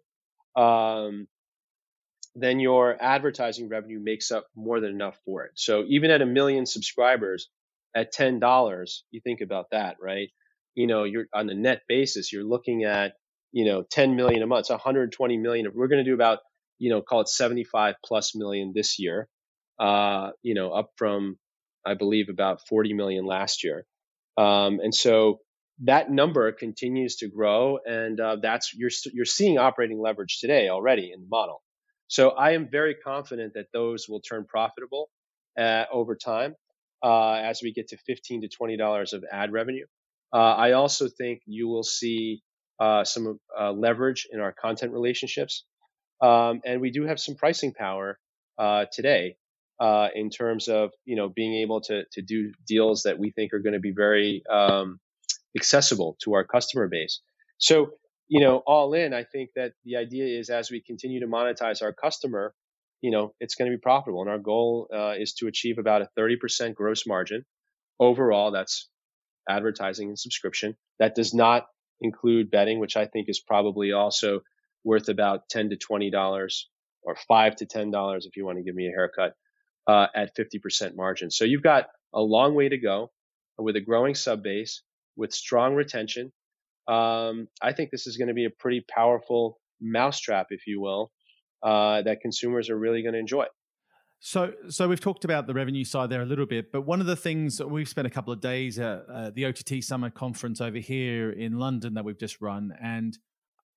[0.56, 1.28] um,
[2.36, 5.52] then your advertising revenue makes up more than enough for it.
[5.56, 7.50] So even at a million subscribers
[7.96, 10.30] at $10, you think about that, right?
[10.76, 13.14] You know, you're on the net basis, you're looking at,
[13.52, 15.68] you know, 10 million a month, so 120 million.
[15.74, 16.40] We're going to do about,
[16.80, 19.28] you know, call it 75 plus million this year,
[19.80, 21.38] uh, you know, up from,
[21.86, 23.86] I believe, about 40 million last year.
[24.38, 25.40] Um, and so
[25.84, 31.12] that number continues to grow, and uh, that's you're you're seeing operating leverage today already
[31.14, 31.62] in the model.
[32.12, 35.10] So I am very confident that those will turn profitable
[35.58, 36.56] uh, over time
[37.02, 39.86] uh, as we get to 15 to 20 dollars of ad revenue.
[40.34, 42.42] Uh, I also think you will see
[42.82, 45.64] uh, some uh, leverage in our content relationships,
[46.22, 48.20] um, and we do have some pricing power
[48.58, 49.38] uh, today
[50.14, 53.60] in terms of you know being able to to do deals that we think are
[53.60, 55.00] going to be very um,
[55.56, 57.22] accessible to our customer base.
[57.58, 57.92] So
[58.32, 61.82] you know, all in, I think that the idea is as we continue to monetize
[61.82, 62.56] our customer,
[63.02, 64.22] you know, it's going to be profitable.
[64.22, 67.44] And our goal uh, is to achieve about a 30% gross margin
[68.00, 68.52] overall.
[68.52, 68.88] That's
[69.50, 70.78] advertising and subscription.
[70.98, 71.66] That does not
[72.00, 74.40] include betting, which I think is probably also
[74.86, 76.54] worth about 10 to $20
[77.04, 79.34] or five to $10 if you want to give me a haircut
[79.88, 81.32] uh, at 50% margin.
[81.32, 83.12] So you've got a long way to go
[83.58, 84.84] with a growing sub base
[85.18, 86.32] with strong retention
[86.92, 91.12] um, I think this is going to be a pretty powerful mousetrap, if you will,
[91.64, 93.46] uh, that consumers are really going to enjoy.
[94.20, 97.08] So, so we've talked about the revenue side there a little bit, but one of
[97.08, 100.78] the things we've spent a couple of days at uh, the OTT Summer Conference over
[100.78, 103.18] here in London that we've just run, and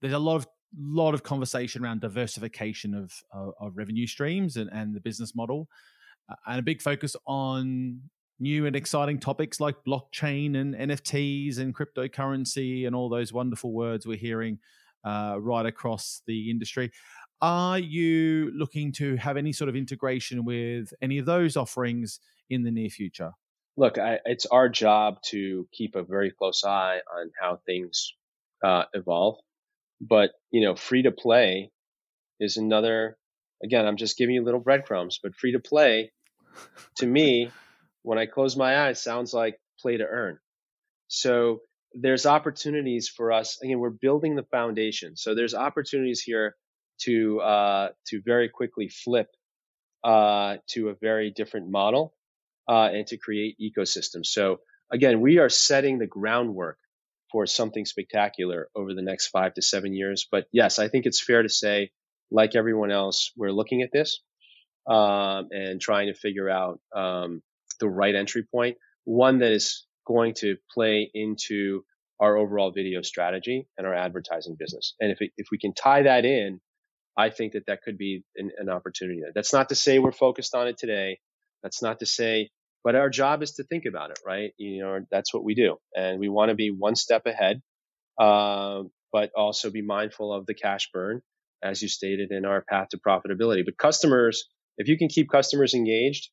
[0.03, 0.47] there's a lot of
[0.77, 5.69] lot of conversation around diversification of, of, of revenue streams and, and the business model,
[6.29, 8.01] uh, and a big focus on
[8.41, 14.07] new and exciting topics like blockchain and NFTs and cryptocurrency and all those wonderful words
[14.07, 14.59] we're hearing
[15.05, 16.91] uh, right across the industry.
[17.41, 22.63] Are you looking to have any sort of integration with any of those offerings in
[22.63, 23.33] the near future?
[23.77, 28.15] Look, I, it's our job to keep a very close eye on how things
[28.65, 29.39] uh, evolve.
[30.01, 31.71] But, you know, free to play
[32.41, 33.17] is another,
[33.63, 36.13] again, I'm just giving you little breadcrumbs, but free to play
[36.97, 37.51] to me
[38.05, 40.39] when I close my eyes, sounds like play to earn.
[41.09, 41.61] So
[41.95, 43.59] there's opportunities for us.
[43.63, 45.17] Again, we're building the foundation.
[45.17, 46.55] So there's opportunities here
[47.03, 49.29] to uh, to very quickly flip
[50.05, 52.15] uh, to a very different model
[52.69, 54.27] uh, and to create ecosystems.
[54.27, 54.59] So
[54.93, 56.79] again, we are setting the groundwork
[57.33, 60.29] for something spectacular over the next five to seven years.
[60.31, 61.91] But yes, I think it's fair to say,
[62.31, 64.21] like everyone else, we're looking at this
[64.87, 67.43] um, and trying to figure out um,
[67.85, 71.85] the right entry point, one that is going to play into
[72.21, 74.95] our overall video strategy and our advertising business.
[75.01, 76.61] And if it, if we can tie that in,
[77.17, 79.21] I think that that could be an, an opportunity.
[79.35, 81.19] That's not to say we're focused on it today.
[81.63, 82.51] That's not to say,
[82.83, 84.53] but our job is to think about it, right?
[84.57, 87.63] You know, that's what we do, and we want to be one step ahead,
[88.19, 88.83] uh,
[89.13, 91.21] but also be mindful of the cash burn,
[91.63, 93.65] as you stated in our path to profitability.
[93.65, 94.45] But customers,
[94.77, 96.31] if you can keep customers engaged,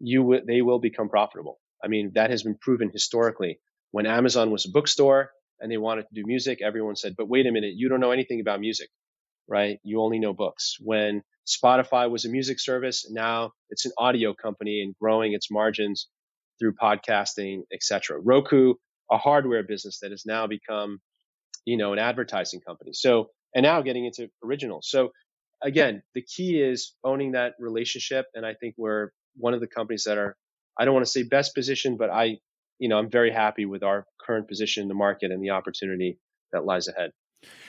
[0.00, 1.58] you w- they will become profitable.
[1.84, 3.60] I mean, that has been proven historically.
[3.92, 5.30] When Amazon was a bookstore
[5.60, 8.12] and they wanted to do music, everyone said, "But wait a minute, you don't know
[8.12, 8.88] anything about music."
[9.48, 9.78] right?
[9.82, 10.76] You only know books.
[10.80, 16.08] When Spotify was a music service, now it's an audio company and growing its margins
[16.58, 18.20] through podcasting, etc.
[18.20, 18.74] Roku,
[19.10, 21.00] a hardware business that has now become,
[21.64, 22.92] you know, an advertising company.
[22.94, 24.88] So, and now getting into originals.
[24.90, 25.10] So,
[25.62, 28.26] again, the key is owning that relationship.
[28.34, 30.36] And I think we're one of the companies that are,
[30.78, 32.38] I don't want to say best positioned, but I,
[32.78, 36.18] you know, I'm very happy with our current position in the market and the opportunity
[36.52, 37.10] that lies ahead.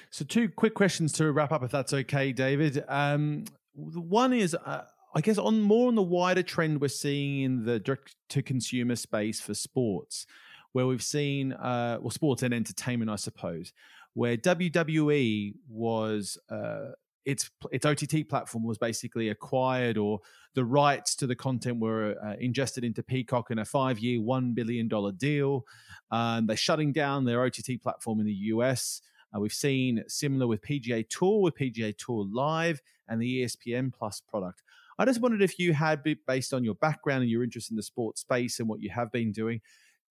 [0.09, 2.83] So, two quick questions to wrap up, if that's okay, David.
[2.87, 7.65] Um, one is, uh, I guess, on more on the wider trend we're seeing in
[7.65, 10.25] the direct to consumer space for sports,
[10.71, 13.73] where we've seen, uh, well, sports and entertainment, I suppose,
[14.13, 16.37] where WWE was.
[16.49, 16.91] Uh,
[17.29, 20.19] its its OTT platform was basically acquired, or
[20.55, 24.53] the rights to the content were uh, ingested into Peacock in a five year, one
[24.53, 25.65] billion dollar deal.
[26.11, 29.01] Um, they're shutting down their OTT platform in the US.
[29.35, 34.21] Uh, we've seen similar with PGA Tour, with PGA Tour Live and the ESPN Plus
[34.21, 34.63] product.
[34.97, 37.83] I just wondered if you had, based on your background and your interest in the
[37.83, 39.61] sports space and what you have been doing,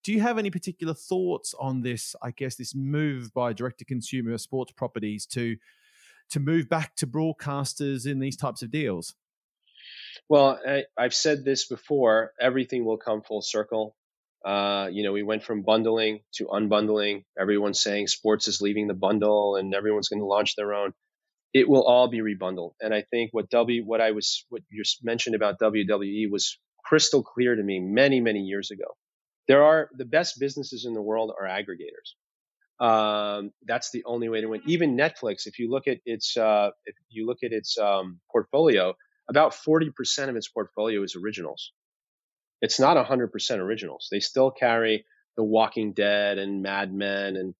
[0.03, 2.15] do you have any particular thoughts on this?
[2.23, 5.57] I guess this move by direct-to-consumer sports properties to
[6.31, 9.15] to move back to broadcasters in these types of deals.
[10.27, 12.33] Well, I, have said this before.
[12.39, 13.95] Everything will come full circle.
[14.45, 17.23] Uh, you know, we went from bundling to unbundling.
[17.37, 20.93] Everyone's saying sports is leaving the bundle and everyone's going to launch their own.
[21.53, 22.73] It will all be rebundled.
[22.79, 27.23] And I think what W, what I was, what you mentioned about WWE was crystal
[27.23, 28.95] clear to me many, many years ago.
[29.47, 32.13] There are the best businesses in the world are aggregators.
[32.79, 34.61] Um, that's the only way to win.
[34.65, 38.93] Even Netflix, if you look at its, uh, if you look at its um, portfolio,
[39.29, 41.71] about 40% of its portfolio is originals
[42.61, 44.07] it's not 100% originals.
[44.11, 45.05] They still carry
[45.37, 47.55] The Walking Dead and Mad Men and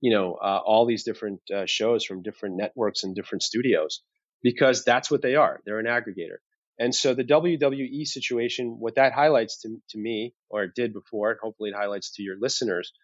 [0.00, 4.02] you know uh, all these different uh, shows from different networks and different studios
[4.42, 5.60] because that's what they are.
[5.64, 6.38] They're an aggregator.
[6.78, 11.30] And so the WWE situation, what that highlights to, to me, or it did before,
[11.30, 12.94] and hopefully it highlights to your listeners,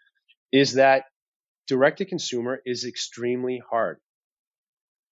[0.50, 1.04] is that
[1.66, 3.98] direct to consumer is extremely hard.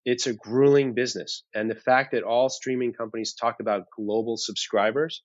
[0.05, 1.43] It's a grueling business.
[1.53, 5.23] And the fact that all streaming companies talk about global subscribers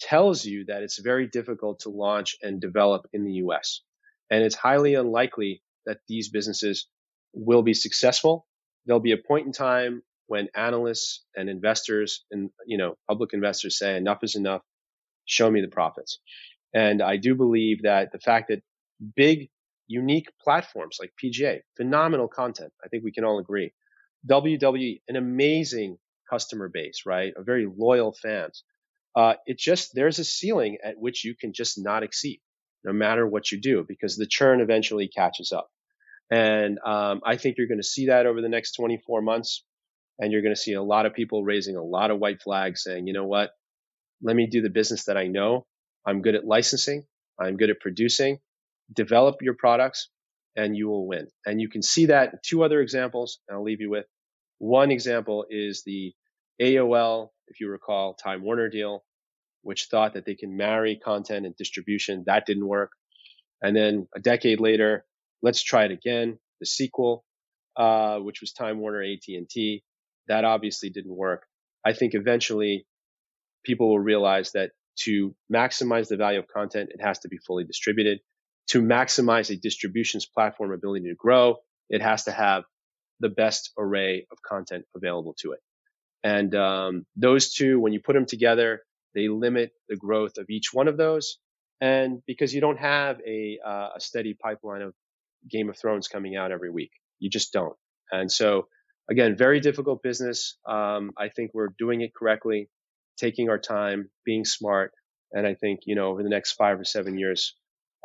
[0.00, 3.82] tells you that it's very difficult to launch and develop in the US.
[4.30, 6.88] And it's highly unlikely that these businesses
[7.32, 8.46] will be successful.
[8.84, 13.78] There'll be a point in time when analysts and investors and, you know, public investors
[13.78, 14.62] say enough is enough.
[15.24, 16.18] Show me the profits.
[16.74, 18.62] And I do believe that the fact that
[19.14, 19.48] big,
[19.88, 22.72] unique platforms like PGA, phenomenal content.
[22.84, 23.72] I think we can all agree.
[24.28, 27.32] WWE, an amazing customer base, right?
[27.36, 28.64] A very loyal fans.
[29.14, 32.40] Uh, it just there's a ceiling at which you can just not exceed
[32.84, 35.68] no matter what you do because the churn eventually catches up.
[36.30, 39.64] And um, i think you're going to see that over the next 24 months
[40.18, 42.82] and you're going to see a lot of people raising a lot of white flags
[42.82, 43.50] saying you know what?
[44.22, 45.66] Let me do the business that i know.
[46.06, 47.04] I'm good at licensing.
[47.38, 48.38] I'm good at producing
[48.92, 50.08] develop your products
[50.56, 53.80] and you will win and you can see that in two other examples i'll leave
[53.80, 54.06] you with
[54.58, 56.14] one example is the
[56.62, 59.04] aol if you recall time warner deal
[59.66, 62.22] which thought that they can marry content and distribution.
[62.26, 62.92] That didn't work.
[63.60, 65.04] And then a decade later,
[65.42, 66.38] let's try it again.
[66.60, 67.24] The sequel,
[67.76, 69.82] uh, which was Time Warner AT&T,
[70.28, 71.46] that obviously didn't work.
[71.84, 72.86] I think eventually
[73.64, 74.70] people will realize that
[75.00, 78.20] to maximize the value of content, it has to be fully distributed.
[78.70, 81.56] To maximize a distribution's platform ability to grow,
[81.88, 82.64] it has to have
[83.20, 85.60] the best array of content available to it.
[86.24, 88.82] And um, those two, when you put them together,
[89.14, 91.38] they limit the growth of each one of those.
[91.80, 94.94] And because you don't have a, uh, a steady pipeline of
[95.48, 97.76] Game of Thrones coming out every week, you just don't.
[98.10, 98.68] And so,
[99.10, 100.58] again, very difficult business.
[100.68, 102.68] Um, I think we're doing it correctly,
[103.18, 104.92] taking our time, being smart.
[105.32, 107.54] And I think, you know, over the next five or seven years,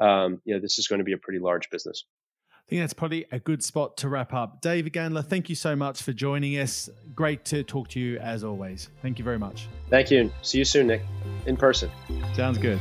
[0.01, 2.03] um, you know, this is going to be a pretty large business.
[2.51, 4.61] I think that's probably a good spot to wrap up.
[4.61, 6.89] David Gandler, thank you so much for joining us.
[7.13, 8.89] Great to talk to you as always.
[9.01, 9.67] Thank you very much.
[9.89, 10.31] Thank you.
[10.41, 11.01] See you soon, Nick,
[11.45, 11.91] in person.
[12.33, 12.79] Sounds good.